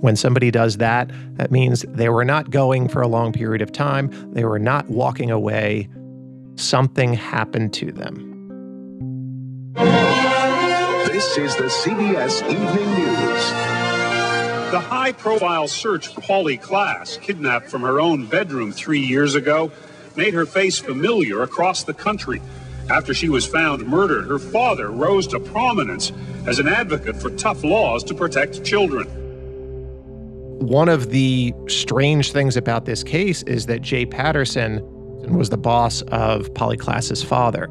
When 0.00 0.16
somebody 0.16 0.50
does 0.50 0.78
that, 0.78 1.12
that 1.34 1.52
means 1.52 1.84
they 1.88 2.08
were 2.08 2.24
not 2.24 2.50
going 2.50 2.88
for 2.88 3.00
a 3.02 3.06
long 3.06 3.32
period 3.32 3.62
of 3.62 3.70
time, 3.70 4.10
they 4.32 4.44
were 4.44 4.58
not 4.58 4.88
walking 4.88 5.30
away. 5.30 5.88
Something 6.56 7.14
happened 7.14 7.72
to 7.74 7.92
them. 7.92 8.32
This 11.06 11.38
is 11.38 11.54
the 11.54 11.68
CBS 11.68 12.42
Evening 12.50 12.94
News. 12.94 13.50
The 14.72 14.80
high 14.80 15.12
profile 15.12 15.68
search 15.68 16.08
for 16.08 16.20
Polly 16.20 16.56
Klaas, 16.56 17.16
kidnapped 17.18 17.70
from 17.70 17.82
her 17.82 18.00
own 18.00 18.26
bedroom 18.26 18.72
three 18.72 18.98
years 18.98 19.36
ago, 19.36 19.70
made 20.16 20.34
her 20.34 20.46
face 20.46 20.78
familiar 20.78 21.42
across 21.42 21.84
the 21.84 21.94
country. 21.94 22.40
After 22.88 23.12
she 23.12 23.28
was 23.28 23.46
found 23.46 23.86
murdered, 23.86 24.28
her 24.28 24.38
father 24.38 24.90
rose 24.90 25.26
to 25.28 25.40
prominence 25.40 26.12
as 26.46 26.58
an 26.58 26.68
advocate 26.68 27.16
for 27.16 27.30
tough 27.30 27.64
laws 27.64 28.04
to 28.04 28.14
protect 28.14 28.64
children. 28.64 29.06
One 30.60 30.88
of 30.88 31.10
the 31.10 31.52
strange 31.68 32.32
things 32.32 32.56
about 32.56 32.84
this 32.84 33.02
case 33.02 33.42
is 33.42 33.66
that 33.66 33.82
Jay 33.82 34.06
Patterson 34.06 34.80
was 35.36 35.50
the 35.50 35.58
boss 35.58 36.02
of 36.02 36.52
Polly 36.54 36.76
Klaas's 36.76 37.22
father. 37.22 37.64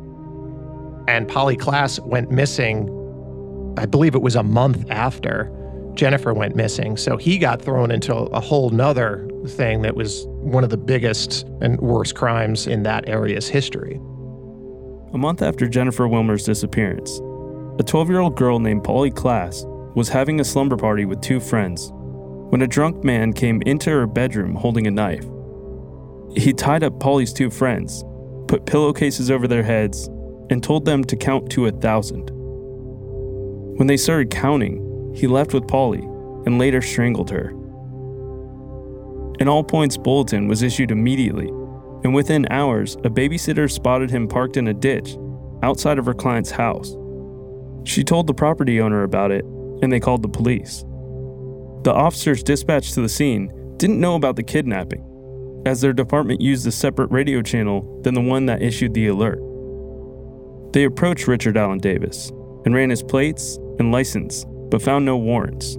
And 1.08 1.28
Polly 1.28 1.56
Klaas 1.56 2.00
went 2.02 2.32
missing, 2.32 2.90
I 3.78 3.86
believe 3.86 4.16
it 4.16 4.22
was 4.22 4.36
a 4.36 4.44
month 4.44 4.86
after 4.90 5.52
Jennifer 5.94 6.34
went 6.34 6.56
missing. 6.56 6.98
So 6.98 7.16
he 7.16 7.38
got 7.38 7.62
thrown 7.62 7.92
into 7.92 8.14
a 8.14 8.40
whole 8.42 8.70
nother 8.70 9.28
thing 9.48 9.82
that 9.84 9.96
was 9.96 10.26
one 10.46 10.64
of 10.64 10.70
the 10.70 10.78
biggest 10.78 11.48
and 11.62 11.82
worst 11.82 12.14
crimes 12.14 12.68
in 12.68 12.84
that 12.84 13.10
area's 13.10 13.48
history. 13.48 13.96
A 15.12 15.18
month 15.18 15.42
after 15.42 15.68
Jennifer 15.68 16.08
Wilmer's 16.08 16.44
disappearance, 16.44 17.18
a 17.80 17.84
12 17.84 18.10
year 18.10 18.20
old 18.20 18.36
girl 18.38 18.60
named 18.60 18.84
Polly 18.84 19.10
Klaas 19.10 19.66
was 19.96 20.08
having 20.08 20.40
a 20.40 20.44
slumber 20.44 20.78
party 20.78 21.06
with 21.06 21.20
two 21.20 21.40
friends 21.40 21.90
when 22.52 22.62
a 22.62 22.68
drunk 22.68 23.04
man 23.04 23.34
came 23.34 23.64
into 23.64 23.90
her 23.90 24.06
bedroom 24.06 24.54
holding 24.54 24.86
a 24.86 24.92
knife. 24.92 25.26
He 26.36 26.54
tied 26.54 26.84
up 26.84 27.00
Polly's 27.00 27.34
two 27.34 27.50
friends, 27.50 28.04
put 28.48 28.68
pillowcases 28.68 29.32
over 29.32 29.48
their 29.48 29.64
heads, 29.64 30.08
and 30.52 30.62
told 30.62 30.86
them 30.86 31.04
to 31.06 31.16
count 31.16 31.50
to 31.54 31.66
a 31.66 31.72
thousand. 31.72 32.30
When 33.78 33.88
they 33.88 33.98
started 33.98 34.30
counting, 34.30 35.12
he 35.16 35.26
left 35.26 35.56
with 35.56 35.68
Polly 35.68 36.04
and 36.46 36.60
later 36.60 36.84
strangled 36.84 37.32
her. 37.32 37.52
An 39.40 39.48
all 39.48 39.64
points 39.64 39.98
bulletin 39.98 40.48
was 40.48 40.64
issued 40.64 40.92
immediately, 40.92 41.48
and 42.04 42.14
within 42.14 42.48
hours, 42.52 42.96
a 43.04 43.10
babysitter 43.10 43.70
spotted 43.70 44.10
him 44.10 44.28
parked 44.28 44.58
in 44.58 44.68
a 44.68 44.74
ditch 44.74 45.18
outside 45.64 46.00
of 46.00 46.06
her 46.06 46.14
client's 46.14 46.52
house. 46.52 46.96
She 47.84 48.04
told 48.04 48.28
the 48.28 48.34
property 48.34 48.80
owner 48.80 49.04
about 49.04 49.32
it, 49.32 49.44
and 49.82 49.92
they 49.92 50.00
called 50.00 50.22
the 50.22 50.30
police. 50.30 50.84
The 51.84 51.94
officers 51.94 52.44
dispatched 52.44 52.94
to 52.94 53.02
the 53.02 53.10
scene 53.10 53.52
didn't 53.78 54.00
know 54.00 54.16
about 54.16 54.38
the 54.38 54.44
kidnapping, 54.44 55.04
as 55.66 55.82
their 55.82 55.94
department 55.94 56.42
used 56.42 56.66
a 56.66 56.72
separate 56.72 57.12
radio 57.12 57.42
channel 57.42 58.02
than 58.04 58.14
the 58.14 58.22
one 58.22 58.46
that 58.46 58.62
issued 58.62 58.94
the 58.94 59.08
alert. 59.08 59.40
They 60.74 60.84
approached 60.84 61.28
Richard 61.28 61.58
Allen 61.58 61.80
Davis 61.80 62.32
and 62.66 62.74
ran 62.74 62.90
his 62.90 63.04
plates 63.04 63.58
and 63.80 63.92
license, 63.92 64.46
but 64.70 64.82
found 64.82 65.06
no 65.06 65.18
warrants. 65.18 65.78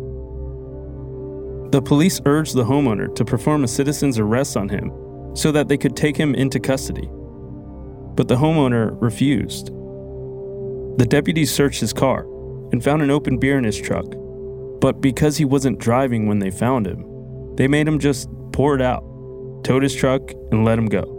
The 1.72 1.82
police 1.82 2.20
urged 2.24 2.54
the 2.54 2.64
homeowner 2.64 3.12
to 3.16 3.24
perform 3.24 3.64
a 3.64 3.68
citizen's 3.68 4.18
arrest 4.18 4.56
on 4.56 4.68
him 4.68 4.92
so 5.34 5.50
that 5.52 5.68
they 5.68 5.76
could 5.76 5.96
take 5.96 6.16
him 6.16 6.34
into 6.34 6.60
custody. 6.60 7.08
But 8.14 8.28
the 8.28 8.36
homeowner 8.36 8.96
refused. 9.02 9.66
The 10.98 11.06
deputies 11.08 11.52
searched 11.52 11.80
his 11.80 11.92
car 11.92 12.22
and 12.72 12.82
found 12.82 13.02
an 13.02 13.10
open 13.10 13.38
beer 13.38 13.58
in 13.58 13.64
his 13.64 13.80
truck, 13.80 14.06
but 14.80 15.00
because 15.00 15.36
he 15.36 15.44
wasn't 15.44 15.78
driving 15.78 16.26
when 16.26 16.38
they 16.38 16.50
found 16.50 16.86
him, 16.86 17.04
they 17.56 17.68
made 17.68 17.88
him 17.88 17.98
just 17.98 18.28
pour 18.52 18.74
it 18.74 18.80
out, 18.80 19.02
towed 19.64 19.82
his 19.82 19.94
truck, 19.94 20.30
and 20.52 20.64
let 20.64 20.78
him 20.78 20.86
go. 20.86 21.12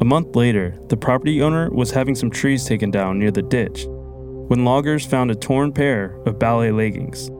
A 0.00 0.04
month 0.04 0.34
later, 0.34 0.78
the 0.88 0.96
property 0.96 1.40
owner 1.40 1.70
was 1.70 1.90
having 1.90 2.14
some 2.14 2.30
trees 2.30 2.64
taken 2.64 2.90
down 2.90 3.18
near 3.18 3.30
the 3.30 3.42
ditch 3.42 3.84
when 3.86 4.64
loggers 4.64 5.06
found 5.06 5.30
a 5.30 5.34
torn 5.34 5.72
pair 5.72 6.18
of 6.26 6.38
ballet 6.38 6.72
leggings. 6.72 7.30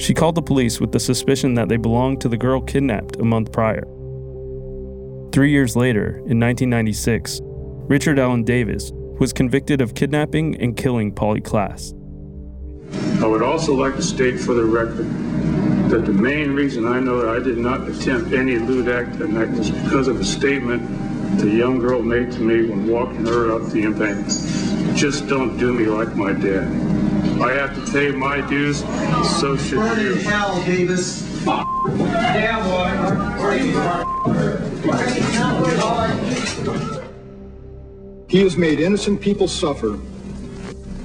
She 0.00 0.14
called 0.14 0.34
the 0.34 0.40
police 0.40 0.80
with 0.80 0.92
the 0.92 0.98
suspicion 0.98 1.52
that 1.54 1.68
they 1.68 1.76
belonged 1.76 2.22
to 2.22 2.28
the 2.30 2.38
girl 2.38 2.62
kidnapped 2.62 3.16
a 3.16 3.24
month 3.24 3.52
prior. 3.52 3.84
Three 5.30 5.50
years 5.50 5.76
later, 5.76 6.16
in 6.26 6.40
1996, 6.40 7.40
Richard 7.42 8.18
Allen 8.18 8.42
Davis 8.42 8.92
was 8.94 9.34
convicted 9.34 9.82
of 9.82 9.94
kidnapping 9.94 10.58
and 10.58 10.74
killing 10.74 11.12
Polly 11.12 11.42
Klaas. 11.42 11.92
I 13.22 13.26
would 13.26 13.42
also 13.42 13.74
like 13.74 13.94
to 13.96 14.02
state 14.02 14.40
for 14.40 14.54
the 14.54 14.64
record 14.64 15.06
that 15.90 16.06
the 16.06 16.12
main 16.12 16.52
reason 16.52 16.88
I 16.88 16.98
know 16.98 17.20
that 17.20 17.36
I 17.36 17.44
did 17.44 17.58
not 17.58 17.86
attempt 17.86 18.32
any 18.32 18.58
lewd 18.58 18.88
act 18.88 19.18
that 19.18 19.28
night 19.28 19.50
was 19.50 19.70
because 19.70 20.08
of 20.08 20.18
a 20.18 20.24
statement 20.24 20.80
the 21.38 21.50
young 21.50 21.78
girl 21.78 22.00
made 22.00 22.32
to 22.32 22.40
me 22.40 22.66
when 22.66 22.88
walking 22.88 23.26
her 23.26 23.52
up 23.54 23.70
the 23.70 23.82
embankment. 23.82 24.96
Just 24.96 25.28
don't 25.28 25.58
do 25.58 25.74
me 25.74 25.84
like 25.84 26.16
my 26.16 26.32
dad. 26.32 26.99
I 27.40 27.52
have 27.52 27.74
to 27.74 27.92
pay 27.92 28.10
my 28.10 28.40
dues, 28.48 28.80
so 29.40 29.56
should 29.56 29.78
Burn 29.78 29.98
you. 30.00 30.12
in 30.12 30.18
hell, 30.20 30.62
Davis. 30.64 31.22
Yeah, 31.46 32.62
boy. 32.64 32.90
He 38.28 38.42
has 38.42 38.56
made 38.56 38.78
innocent 38.78 39.20
people 39.20 39.48
suffer, 39.48 39.98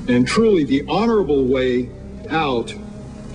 and 0.07 0.27
truly 0.27 0.65
the 0.65 0.83
honorable 0.89 1.45
way 1.45 1.89
out 2.29 2.73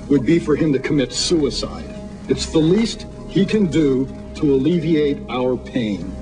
would 0.09 0.27
be 0.27 0.39
for 0.39 0.55
him 0.55 0.73
to 0.73 0.79
commit 0.79 1.13
suicide. 1.13 1.93
It's 2.29 2.47
the 2.47 2.59
least 2.59 3.07
he 3.29 3.47
can 3.47 3.67
do 3.67 4.07
to 4.37 4.55
alleviate 4.55 5.19
our 5.29 5.57
pain. 5.57 6.15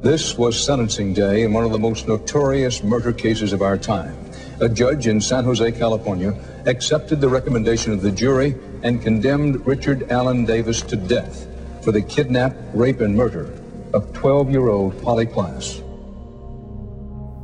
This 0.00 0.38
was 0.38 0.62
sentencing 0.64 1.12
day 1.14 1.42
in 1.42 1.52
one 1.52 1.64
of 1.64 1.72
the 1.72 1.78
most 1.78 2.08
notorious 2.08 2.82
murder 2.82 3.12
cases 3.12 3.52
of 3.52 3.62
our 3.62 3.76
time. 3.76 4.16
A 4.60 4.68
judge 4.68 5.06
in 5.06 5.20
San 5.20 5.44
Jose, 5.44 5.72
California, 5.72 6.34
accepted 6.64 7.20
the 7.20 7.28
recommendation 7.28 7.92
of 7.92 8.00
the 8.00 8.10
jury 8.10 8.56
and 8.82 9.02
condemned 9.02 9.66
Richard 9.66 10.10
Allen 10.10 10.46
Davis 10.46 10.80
to 10.82 10.96
death 10.96 11.46
for 11.82 11.92
the 11.92 12.00
kidnap, 12.00 12.56
rape, 12.72 13.00
and 13.00 13.14
murder 13.14 13.52
of 13.92 14.12
12 14.14 14.50
year 14.50 14.68
old 14.68 15.00
Polly 15.02 15.26
Klaas. 15.26 15.82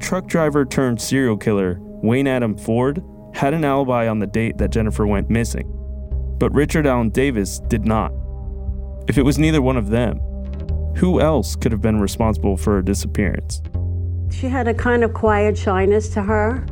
Truck 0.01 0.27
driver 0.27 0.65
turned 0.65 1.01
serial 1.01 1.37
killer 1.37 1.79
Wayne 1.81 2.27
Adam 2.27 2.57
Ford 2.57 3.03
had 3.35 3.55
an 3.55 3.65
alibi 3.65 4.09
on 4.09 4.19
the 4.19 4.27
date 4.27 4.59
that 4.59 4.71
Jennifer 4.71 5.07
went 5.07 5.31
missing, 5.31 5.69
but 6.39 6.53
Richard 6.53 6.87
Allen 6.87 7.11
Davis 7.11 7.61
did 7.69 7.85
not. 7.85 8.13
If 9.07 9.19
it 9.19 9.23
was 9.23 9.39
neither 9.39 9.61
one 9.61 9.77
of 9.77 9.91
them, 9.91 10.19
who 10.97 11.21
else 11.21 11.57
could 11.57 11.73
have 11.73 11.81
been 11.81 12.01
responsible 12.01 12.57
for 12.57 12.73
her 12.75 12.83
disappearance? 12.83 13.63
She 14.31 14.49
had 14.49 14.67
a 14.67 14.75
kind 14.75 15.05
of 15.05 15.13
quiet 15.13 15.57
shyness 15.59 16.09
to 16.11 16.23
her. 16.23 16.67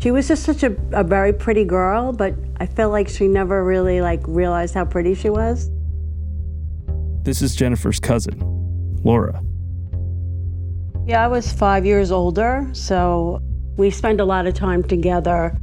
She 0.00 0.12
was 0.12 0.28
just 0.28 0.44
such 0.44 0.62
a, 0.62 0.76
a 0.92 1.02
very 1.02 1.32
pretty 1.32 1.64
girl, 1.64 2.12
but 2.12 2.34
I 2.58 2.66
felt 2.66 2.92
like 2.92 3.08
she 3.08 3.26
never 3.26 3.64
really 3.64 4.00
like 4.00 4.20
realized 4.26 4.74
how 4.74 4.84
pretty 4.84 5.14
she 5.14 5.28
was. 5.28 5.70
This 7.22 7.42
is 7.42 7.56
Jennifer's 7.56 7.98
cousin, 7.98 8.38
Laura. 9.02 9.42
Yeah, 11.04 11.24
I 11.24 11.28
was 11.28 11.52
five 11.52 11.84
years 11.84 12.12
older, 12.12 12.68
so 12.72 13.42
we 13.76 13.90
spent 13.90 14.20
a 14.20 14.24
lot 14.24 14.46
of 14.46 14.54
time 14.54 14.84
together. 14.84 15.56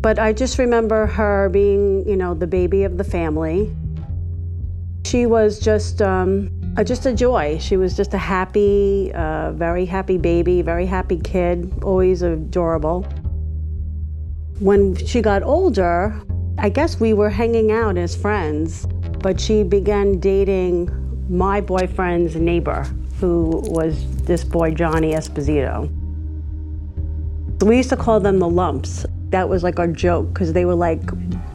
But 0.00 0.18
I 0.18 0.32
just 0.32 0.58
remember 0.58 1.06
her 1.06 1.48
being, 1.48 2.08
you 2.08 2.16
know, 2.16 2.34
the 2.34 2.46
baby 2.46 2.82
of 2.82 2.98
the 2.98 3.04
family. 3.04 3.74
She 5.04 5.26
was 5.26 5.60
just, 5.60 6.02
um, 6.02 6.50
uh, 6.76 6.82
just 6.82 7.06
a 7.06 7.12
joy. 7.12 7.58
She 7.58 7.76
was 7.76 7.96
just 7.96 8.12
a 8.12 8.18
happy, 8.18 9.12
uh, 9.14 9.52
very 9.52 9.84
happy 9.86 10.18
baby, 10.18 10.62
very 10.62 10.86
happy 10.86 11.18
kid, 11.18 11.72
always 11.82 12.22
adorable. 12.22 13.06
When 14.58 14.96
she 14.96 15.20
got 15.20 15.42
older, 15.42 16.18
I 16.58 16.70
guess 16.70 16.98
we 16.98 17.12
were 17.12 17.30
hanging 17.30 17.70
out 17.72 17.96
as 17.98 18.16
friends. 18.16 18.86
but 19.26 19.40
she 19.40 19.64
began 19.64 20.20
dating 20.20 20.88
my 21.28 21.60
boyfriend's 21.60 22.36
neighbor, 22.36 22.84
who 23.18 23.60
was 23.64 24.06
this 24.22 24.44
boy, 24.44 24.70
Johnny 24.70 25.14
Esposito. 25.14 25.90
We 27.62 27.78
used 27.78 27.88
to 27.88 27.96
call 27.96 28.20
them 28.20 28.38
the 28.38 28.48
lumps. 28.48 29.04
That 29.30 29.48
was 29.48 29.64
like 29.64 29.80
our 29.80 29.88
joke 29.88 30.28
because 30.32 30.52
they 30.52 30.64
were 30.64 30.76
like, 30.76 31.00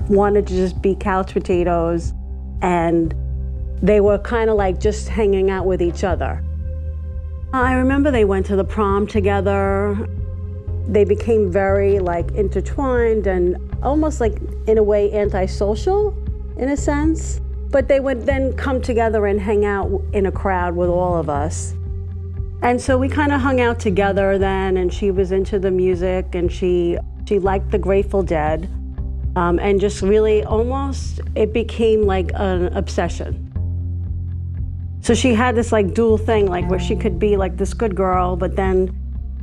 wanted 0.09 0.47
to 0.47 0.53
just 0.53 0.81
be 0.81 0.95
couch 0.95 1.31
potatoes 1.31 2.11
and 2.61 3.15
they 3.81 4.01
were 4.01 4.17
kind 4.17 4.49
of 4.49 4.57
like 4.57 4.81
just 4.81 5.07
hanging 5.07 5.49
out 5.49 5.65
with 5.65 5.81
each 5.81 6.03
other. 6.03 6.43
I 7.53 7.73
remember 7.73 8.11
they 8.11 8.25
went 8.25 8.45
to 8.47 8.57
the 8.57 8.65
prom 8.65 9.07
together. 9.07 10.09
They 10.87 11.03
became 11.03 11.51
very 11.51 11.99
like 11.99 12.31
intertwined 12.31 13.27
and 13.27 13.57
almost 13.83 14.19
like 14.21 14.37
in 14.67 14.77
a 14.77 14.83
way 14.83 15.13
antisocial 15.13 16.15
in 16.57 16.69
a 16.69 16.77
sense. 16.77 17.39
But 17.69 17.87
they 17.87 17.99
would 17.99 18.25
then 18.25 18.53
come 18.53 18.81
together 18.81 19.25
and 19.27 19.39
hang 19.39 19.65
out 19.65 19.89
in 20.13 20.25
a 20.25 20.31
crowd 20.31 20.75
with 20.75 20.89
all 20.89 21.17
of 21.17 21.29
us. 21.29 21.73
And 22.61 22.79
so 22.79 22.97
we 22.97 23.09
kind 23.09 23.31
of 23.31 23.41
hung 23.41 23.59
out 23.59 23.79
together 23.79 24.37
then, 24.37 24.77
and 24.77 24.93
she 24.93 25.09
was 25.09 25.31
into 25.31 25.57
the 25.57 25.71
music 25.71 26.35
and 26.35 26.51
she, 26.51 26.97
she 27.27 27.39
liked 27.39 27.71
the 27.71 27.79
Grateful 27.79 28.21
Dead. 28.21 28.69
Um, 29.35 29.57
and 29.59 29.79
just 29.79 30.01
really 30.01 30.43
almost, 30.43 31.21
it 31.35 31.53
became 31.53 32.03
like 32.03 32.31
an 32.35 32.67
obsession. 32.75 33.47
So 35.01 35.15
she 35.15 35.33
had 35.33 35.55
this 35.55 35.71
like 35.71 35.93
dual 35.95 36.17
thing, 36.17 36.45
like 36.47 36.69
where 36.69 36.79
she 36.79 36.95
could 36.95 37.17
be 37.17 37.35
like 37.37 37.57
this 37.57 37.73
good 37.73 37.95
girl, 37.95 38.35
but 38.35 38.55
then 38.55 38.95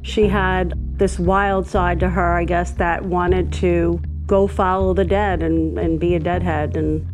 she 0.03 0.29
had 0.29 0.79
this 0.99 1.19
wild 1.19 1.67
side 1.67 2.01
to 2.01 2.11
her, 2.11 2.35
I 2.35 2.45
guess, 2.45 2.73
that 2.73 3.05
wanted 3.05 3.53
to 3.55 4.01
go 4.27 4.47
follow 4.47 4.93
the 4.93 5.05
dead 5.05 5.43
and, 5.43 5.79
and 5.79 5.99
be 5.99 6.15
a 6.15 6.21
deadhead. 6.21 6.77
And 6.77 7.07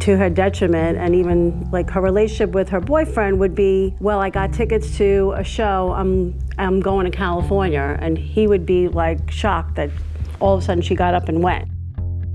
to 0.00 0.16
her 0.16 0.28
detriment 0.28 0.98
and 0.98 1.14
even 1.14 1.68
like 1.70 1.88
her 1.90 2.00
relationship 2.00 2.50
with 2.50 2.68
her 2.68 2.80
boyfriend 2.80 3.40
would 3.40 3.54
be 3.54 3.94
well 3.98 4.20
i 4.20 4.28
got 4.28 4.52
tickets 4.52 4.96
to 4.98 5.32
a 5.36 5.42
show. 5.42 5.92
I'm 5.96 6.38
i'm 6.58 6.80
going 6.80 7.10
to 7.10 7.16
california. 7.16 7.96
And 8.00 8.18
he 8.18 8.46
would 8.46 8.66
be 8.66 8.88
like 8.88 9.30
shocked 9.30 9.76
that 9.76 9.90
all 10.38 10.54
of 10.54 10.62
a 10.62 10.64
sudden 10.64 10.82
she 10.82 10.94
got 10.94 11.14
up 11.14 11.28
and 11.28 11.42
went. 11.42 11.68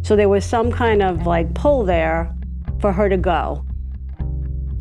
So 0.02 0.16
there 0.16 0.30
was 0.30 0.46
some 0.46 0.72
kind 0.72 1.02
of 1.02 1.26
like 1.26 1.54
pull 1.54 1.86
there 1.86 2.36
for 2.80 2.92
her 2.92 3.10
to 3.10 3.18
go. 3.18 3.64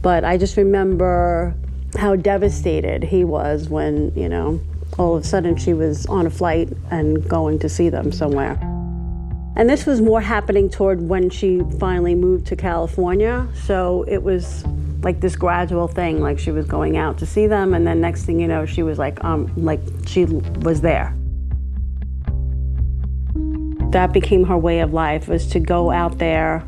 But 0.00 0.24
i 0.24 0.36
just 0.36 0.56
remember 0.56 1.54
how 1.96 2.16
devastated 2.16 3.04
he 3.04 3.24
was 3.24 3.68
when 3.68 4.12
you 4.16 4.28
know 4.28 4.60
all 4.98 5.16
of 5.16 5.24
a 5.24 5.26
sudden 5.26 5.56
she 5.56 5.74
was 5.74 6.06
on 6.06 6.26
a 6.26 6.30
flight 6.30 6.68
and 6.90 7.28
going 7.28 7.58
to 7.58 7.68
see 7.68 7.88
them 7.88 8.12
somewhere 8.12 8.58
and 9.56 9.70
this 9.70 9.86
was 9.86 10.00
more 10.00 10.20
happening 10.20 10.68
toward 10.68 11.08
when 11.08 11.30
she 11.30 11.62
finally 11.78 12.14
moved 12.14 12.46
to 12.48 12.56
California. 12.56 13.46
So 13.62 14.04
it 14.08 14.22
was 14.22 14.64
like 15.02 15.20
this 15.20 15.36
gradual 15.36 15.86
thing, 15.86 16.20
like 16.20 16.38
she 16.38 16.50
was 16.50 16.66
going 16.66 16.96
out 16.96 17.18
to 17.18 17.26
see 17.26 17.46
them, 17.46 17.72
and 17.72 17.86
then 17.86 18.00
next 18.00 18.24
thing 18.24 18.40
you 18.40 18.48
know, 18.48 18.66
she 18.66 18.82
was 18.82 18.98
like, 18.98 19.22
um, 19.22 19.52
like 19.56 19.80
she 20.06 20.24
was 20.24 20.80
there. 20.80 21.14
That 23.90 24.12
became 24.12 24.44
her 24.44 24.58
way 24.58 24.80
of 24.80 24.92
life 24.92 25.28
was 25.28 25.46
to 25.48 25.60
go 25.60 25.92
out 25.92 26.18
there. 26.18 26.64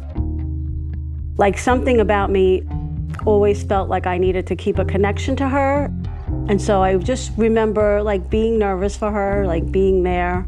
Like 1.39 1.59
something 1.59 1.99
about 1.99 2.31
me 2.31 2.63
always 3.25 3.65
felt 3.65 3.89
like 3.89 4.07
I 4.07 4.17
needed 4.17 4.47
to 4.47 4.55
keep 4.55 4.79
a 4.79 4.85
connection 4.85 5.35
to 5.37 5.49
her. 5.49 5.91
And 6.49 6.61
so 6.61 6.83
I 6.83 6.97
just 6.97 7.33
remember 7.37 8.03
like 8.03 8.29
being 8.31 8.59
nervous 8.59 8.97
for 8.97 9.11
her, 9.11 9.47
like 9.47 9.71
being 9.71 10.03
there. 10.03 10.47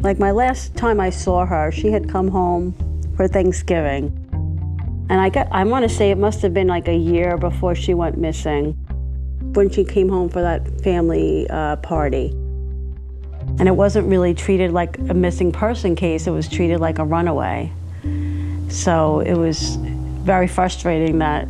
Like 0.00 0.18
my 0.18 0.30
last 0.30 0.76
time 0.76 1.00
I 1.00 1.10
saw 1.10 1.46
her, 1.46 1.72
she 1.72 1.90
had 1.90 2.08
come 2.08 2.28
home 2.28 2.74
for 3.16 3.26
Thanksgiving. 3.26 4.22
And 5.08 5.20
I 5.20 5.28
got 5.28 5.48
I 5.50 5.64
want 5.64 5.84
to 5.84 5.88
say 5.88 6.10
it 6.10 6.18
must 6.18 6.42
have 6.42 6.52
been 6.52 6.66
like 6.66 6.88
a 6.88 6.96
year 6.96 7.36
before 7.36 7.74
she 7.74 7.94
went 7.94 8.18
missing 8.18 8.72
when 9.54 9.70
she 9.70 9.84
came 9.84 10.08
home 10.08 10.28
for 10.28 10.42
that 10.42 10.80
family 10.82 11.46
uh, 11.48 11.76
party. 11.76 12.28
And 13.58 13.68
it 13.68 13.76
wasn't 13.76 14.08
really 14.08 14.34
treated 14.34 14.72
like 14.72 14.98
a 14.98 15.14
missing 15.14 15.52
person 15.52 15.96
case, 15.96 16.26
it 16.26 16.32
was 16.32 16.48
treated 16.48 16.80
like 16.80 16.98
a 16.98 17.04
runaway. 17.04 17.72
So 18.68 19.20
it 19.20 19.34
was 19.34 19.76
very 19.76 20.48
frustrating 20.48 21.18
that 21.20 21.48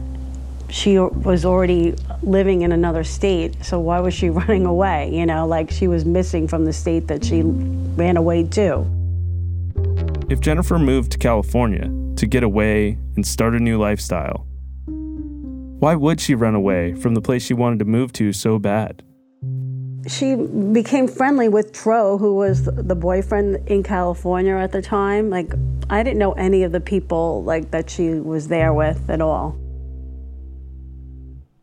she 0.68 0.98
was 0.98 1.44
already 1.44 1.94
living 2.22 2.62
in 2.62 2.72
another 2.72 3.04
state, 3.04 3.64
so 3.64 3.78
why 3.78 4.00
was 4.00 4.14
she 4.14 4.30
running 4.40 4.66
away? 4.66 5.10
You 5.12 5.26
know, 5.26 5.46
like 5.46 5.70
she 5.70 5.88
was 5.88 6.04
missing 6.04 6.48
from 6.48 6.64
the 6.64 6.72
state 6.72 7.08
that 7.08 7.24
she 7.24 7.42
ran 7.42 8.16
away 8.16 8.44
to. 8.44 8.86
If 10.28 10.40
Jennifer 10.40 10.78
moved 10.78 11.12
to 11.12 11.18
California 11.18 11.90
to 12.16 12.26
get 12.26 12.42
away 12.42 12.98
and 13.14 13.26
start 13.26 13.54
a 13.54 13.60
new 13.60 13.78
lifestyle, 13.78 14.46
why 15.78 15.94
would 15.94 16.20
she 16.20 16.34
run 16.34 16.54
away 16.54 16.94
from 16.94 17.14
the 17.14 17.20
place 17.20 17.44
she 17.44 17.54
wanted 17.54 17.78
to 17.80 17.84
move 17.84 18.12
to 18.14 18.32
so 18.32 18.58
bad? 18.58 19.02
She 20.08 20.34
became 20.34 21.08
friendly 21.08 21.48
with 21.48 21.72
Tro, 21.72 22.16
who 22.16 22.34
was 22.34 22.64
the 22.64 22.94
boyfriend 22.94 23.68
in 23.68 23.82
California 23.82 24.54
at 24.56 24.72
the 24.72 24.80
time. 24.80 25.30
Like, 25.30 25.52
I 25.90 26.02
didn't 26.02 26.18
know 26.18 26.32
any 26.32 26.62
of 26.62 26.72
the 26.72 26.80
people 26.80 27.42
like 27.44 27.70
that 27.72 27.90
she 27.90 28.14
was 28.14 28.48
there 28.48 28.72
with 28.72 29.10
at 29.10 29.20
all. 29.20 29.56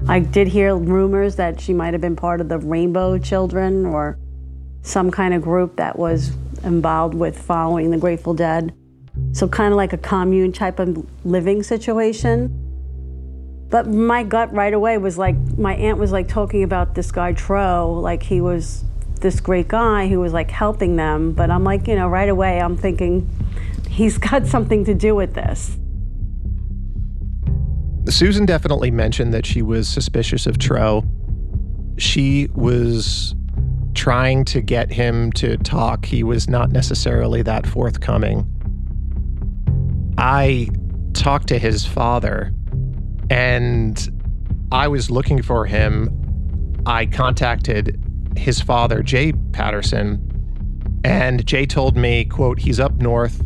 I 0.08 0.20
did 0.20 0.50
hear 0.50 0.76
rumors 0.76 1.38
that 1.38 1.62
she 1.62 1.74
might 1.74 1.94
have 1.94 2.02
been 2.02 2.16
part 2.16 2.42
of 2.42 2.50
the 2.50 2.60
Rainbow 2.60 3.18
Children 3.18 3.86
or 3.86 4.18
some 4.82 5.10
kind 5.12 5.34
of 5.34 5.42
group 5.42 5.78
that 5.78 5.98
was 5.98 6.32
involved 6.64 7.14
with 7.14 7.40
following 7.40 7.90
the 7.90 7.98
Grateful 7.98 8.34
Dead. 8.34 8.74
So, 9.32 9.48
kind 9.48 9.72
of 9.72 9.78
like 9.78 9.94
a 9.94 9.98
commune 9.98 10.52
type 10.52 10.80
of 10.80 11.08
living 11.24 11.64
situation. 11.64 12.60
But 13.70 13.88
my 13.88 14.24
gut 14.24 14.54
right 14.54 14.74
away 14.74 14.98
was 14.98 15.18
like, 15.18 15.36
my 15.58 15.74
aunt 15.76 15.98
was 15.98 16.12
like 16.12 16.28
talking 16.28 16.64
about 16.64 16.96
this 16.96 17.12
guy, 17.12 17.34
Tro, 17.34 17.94
like 17.94 18.24
he 18.24 18.42
was 18.42 18.84
this 19.22 19.40
great 19.40 19.70
guy 19.70 20.10
who 20.10 20.20
was 20.20 20.34
like 20.34 20.52
helping 20.52 20.98
them. 20.98 21.32
But 21.32 21.50
I'm 21.50 21.64
like, 21.64 21.88
you 21.88 21.96
know, 21.96 22.08
right 22.08 22.30
away, 22.30 22.60
I'm 22.60 22.76
thinking 22.76 23.30
he's 23.90 24.18
got 24.30 24.48
something 24.48 24.84
to 24.86 24.94
do 24.94 25.16
with 25.16 25.34
this. 25.34 25.78
Susan 28.10 28.46
definitely 28.46 28.92
mentioned 28.92 29.34
that 29.34 29.46
she 29.46 29.62
was 29.62 29.88
suspicious 29.88 30.46
of 30.46 30.58
Tro. 30.58 31.04
She 31.98 32.48
was 32.54 33.36
trying 33.94 34.44
to 34.46 34.62
get 34.62 34.92
him 34.92 35.32
to 35.34 35.58
talk. 35.58 36.06
He 36.06 36.24
was 36.24 36.50
not 36.50 36.72
necessarily 36.72 37.42
that 37.44 37.66
forthcoming. 37.66 38.48
I 40.18 40.70
talked 41.14 41.48
to 41.48 41.60
his 41.60 41.86
father 41.86 42.54
and 43.30 44.10
I 44.72 44.88
was 44.88 45.10
looking 45.10 45.42
for 45.42 45.66
him. 45.66 46.10
I 46.86 47.06
contacted 47.06 48.00
his 48.36 48.60
father, 48.60 49.02
Jay 49.02 49.32
Patterson, 49.52 50.30
and 51.04 51.46
Jay 51.46 51.66
told 51.66 51.96
me, 51.96 52.26
quote, 52.26 52.60
he's 52.60 52.80
up 52.80 52.96
north 52.96 53.44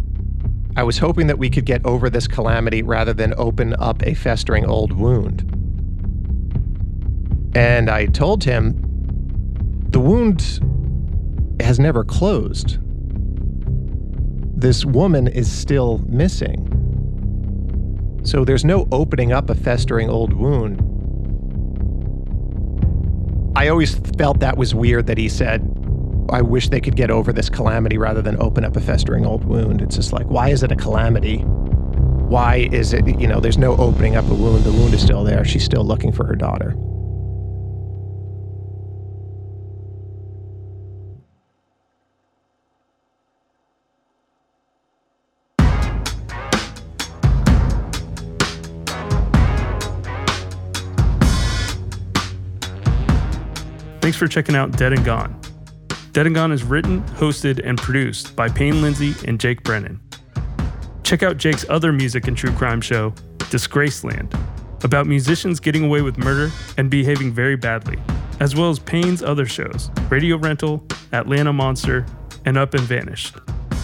I 0.77 0.83
was 0.83 0.99
hoping 0.99 1.25
that 1.25 1.39
we 1.39 1.49
could 1.49 1.65
get 1.65 1.83
over 1.87 2.07
this 2.07 2.27
calamity 2.27 2.83
rather 2.83 3.11
than 3.11 3.33
open 3.35 3.73
up 3.79 4.03
a 4.03 4.13
festering 4.13 4.63
old 4.67 4.93
wound. 4.93 5.41
And 7.55 7.89
I 7.89 8.05
told 8.05 8.43
him 8.43 8.75
the 9.89 9.99
wound 9.99 10.59
has 11.59 11.79
never 11.79 12.03
closed. 12.03 12.77
This 14.55 14.85
woman 14.85 15.27
is 15.27 15.51
still 15.51 15.97
missing. 16.07 16.71
So 18.23 18.45
there's 18.45 18.63
no 18.63 18.87
opening 18.91 19.31
up 19.31 19.49
a 19.49 19.55
festering 19.55 20.11
old 20.11 20.33
wound. 20.33 20.83
I 23.57 23.69
always 23.69 23.95
felt 24.19 24.41
that 24.41 24.57
was 24.57 24.75
weird 24.75 25.07
that 25.07 25.17
he 25.17 25.27
said, 25.27 25.76
I 26.29 26.41
wish 26.41 26.67
they 26.69 26.81
could 26.81 26.95
get 26.97 27.09
over 27.09 27.31
this 27.31 27.49
calamity 27.49 27.97
rather 27.97 28.21
than 28.21 28.41
open 28.41 28.65
up 28.65 28.75
a 28.75 28.81
festering 28.81 29.25
old 29.25 29.45
wound. 29.45 29.81
It's 29.81 29.95
just 29.95 30.11
like, 30.11 30.25
why 30.25 30.49
is 30.49 30.61
it 30.61 30.71
a 30.71 30.75
calamity? 30.75 31.37
Why 31.37 32.67
is 32.71 32.91
it, 32.91 33.07
you 33.19 33.27
know, 33.27 33.39
there's 33.39 33.57
no 33.57 33.77
opening 33.77 34.17
up 34.17 34.25
a 34.25 34.33
wound. 34.33 34.65
The 34.65 34.73
wound 34.73 34.93
is 34.93 35.01
still 35.01 35.23
there. 35.23 35.45
She's 35.45 35.63
still 35.63 35.85
looking 35.85 36.11
for 36.11 36.25
her 36.25 36.35
daughter. 36.35 36.75
Thanks 54.01 54.17
for 54.17 54.27
checking 54.27 54.55
out 54.55 54.71
Dead 54.73 54.93
and 54.93 55.03
Gone. 55.05 55.37
Dead 56.17 56.25
and 56.25 56.33
Gone 56.33 56.51
is 56.51 56.63
written, 56.63 57.03
hosted, 57.09 57.61
and 57.63 57.77
produced 57.77 58.35
by 58.35 58.49
Payne 58.49 58.81
Lindsay 58.81 59.13
and 59.27 59.39
Jake 59.39 59.61
Brennan. 59.61 60.01
Check 61.03 61.21
out 61.21 61.37
Jake's 61.37 61.63
other 61.69 61.93
music 61.93 62.27
and 62.27 62.35
true 62.35 62.51
crime 62.53 62.81
show, 62.81 63.11
Disgraceland, 63.51 64.33
about 64.83 65.05
musicians 65.05 65.59
getting 65.59 65.85
away 65.85 66.01
with 66.01 66.17
murder 66.17 66.49
and 66.79 66.89
behaving 66.89 67.31
very 67.31 67.55
badly, 67.55 67.99
as 68.39 68.55
well 68.55 68.71
as 68.71 68.79
Payne's 68.79 69.21
other 69.21 69.45
shows, 69.45 69.91
Radio 70.09 70.37
Rental, 70.37 70.83
Atlanta 71.13 71.53
Monster, 71.53 72.03
and 72.45 72.57
Up 72.57 72.73
and 72.73 72.81
Vanished. 72.81 73.35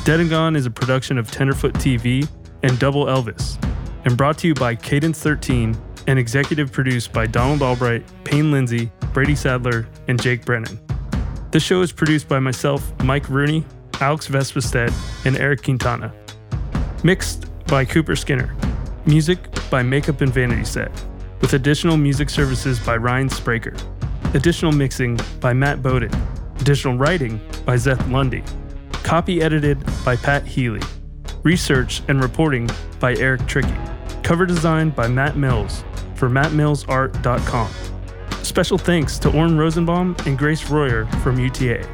Dead 0.03 0.19
and 0.19 0.27
Gone 0.27 0.55
is 0.55 0.65
a 0.65 0.71
production 0.71 1.19
of 1.19 1.29
Tenderfoot 1.29 1.75
TV 1.75 2.27
and 2.63 2.79
Double 2.79 3.05
Elvis. 3.05 3.63
and 4.05 4.17
brought 4.17 4.39
to 4.39 4.47
you 4.47 4.55
by 4.55 4.73
Cadence 4.73 5.19
13 5.19 5.77
and 6.07 6.17
executive 6.17 6.71
produced 6.71 7.13
by 7.13 7.27
Donald 7.27 7.61
Albright, 7.61 8.03
Payne 8.23 8.51
Lindsay, 8.51 8.91
Brady 9.13 9.35
Sadler, 9.35 9.87
and 10.07 10.19
Jake 10.19 10.45
Brennan. 10.45 10.79
This 11.53 11.61
show 11.61 11.83
is 11.83 11.91
produced 11.91 12.27
by 12.27 12.39
myself, 12.39 12.91
Mike 13.03 13.29
Rooney, 13.29 13.63
Alex 14.01 14.27
Vespestead, 14.27 14.91
and 15.23 15.37
Eric 15.37 15.61
Quintana. 15.61 16.11
Mixed 17.03 17.45
by 17.67 17.85
Cooper 17.85 18.15
Skinner. 18.15 18.55
Music 19.05 19.37
by 19.69 19.83
Makeup 19.83 20.21
and 20.21 20.33
Vanity 20.33 20.65
Set, 20.65 20.89
with 21.41 21.53
additional 21.53 21.95
music 21.95 22.31
services 22.31 22.79
by 22.79 22.97
Ryan 22.97 23.29
Spraker. 23.29 23.79
Additional 24.33 24.71
mixing 24.71 25.19
by 25.39 25.53
Matt 25.53 25.83
Bowden. 25.83 26.09
Additional 26.59 26.97
writing 26.97 27.39
by 27.67 27.75
Zeth 27.75 28.11
Lundy. 28.11 28.43
Copy 29.03 29.43
edited 29.43 29.77
by 30.03 30.15
Pat 30.15 30.47
Healy. 30.47 30.81
Research 31.43 32.01
and 32.07 32.19
reporting 32.19 32.67
by 32.99 33.13
Eric 33.17 33.45
Tricky. 33.45 33.75
Cover 34.23 34.47
design 34.47 34.89
by 34.89 35.07
Matt 35.07 35.37
Mills 35.37 35.83
for 36.15 36.31
mattmillsart.com. 36.31 37.92
Special 38.53 38.77
thanks 38.77 39.17
to 39.17 39.35
Oren 39.35 39.57
Rosenbaum 39.57 40.15
and 40.27 40.37
Grace 40.37 40.69
Royer 40.69 41.07
from 41.23 41.39
UTA. 41.39 41.89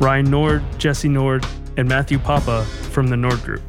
Ryan 0.00 0.28
Nord, 0.28 0.64
Jesse 0.76 1.08
Nord, 1.08 1.46
and 1.76 1.88
Matthew 1.88 2.18
Papa 2.18 2.64
from 2.90 3.06
the 3.06 3.16
Nord 3.16 3.40
Group. 3.44 3.62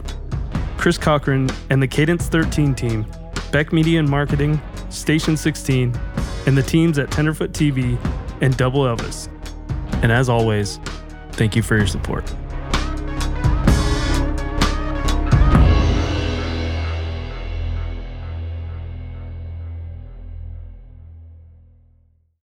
Chris 0.76 0.98
Cochran 0.98 1.48
and 1.70 1.80
the 1.80 1.88
Cadence 1.88 2.30
13 2.30 2.74
team, 2.74 3.06
Beck 3.52 3.72
Media 3.72 4.00
and 4.00 4.10
Marketing, 4.10 4.60
Station 4.90 5.38
16, 5.38 5.94
and 6.48 6.58
the 6.58 6.64
teams 6.64 6.98
at 6.98 7.12
Tenderfoot 7.12 7.52
TV 7.52 8.00
and 8.42 8.58
Double 8.58 8.82
Elvis. 8.82 9.30
And 10.02 10.12
as 10.12 10.28
always, 10.28 10.80
thank 11.34 11.56
you 11.56 11.62
for 11.62 11.78
your 11.78 11.86
support. 11.86 12.34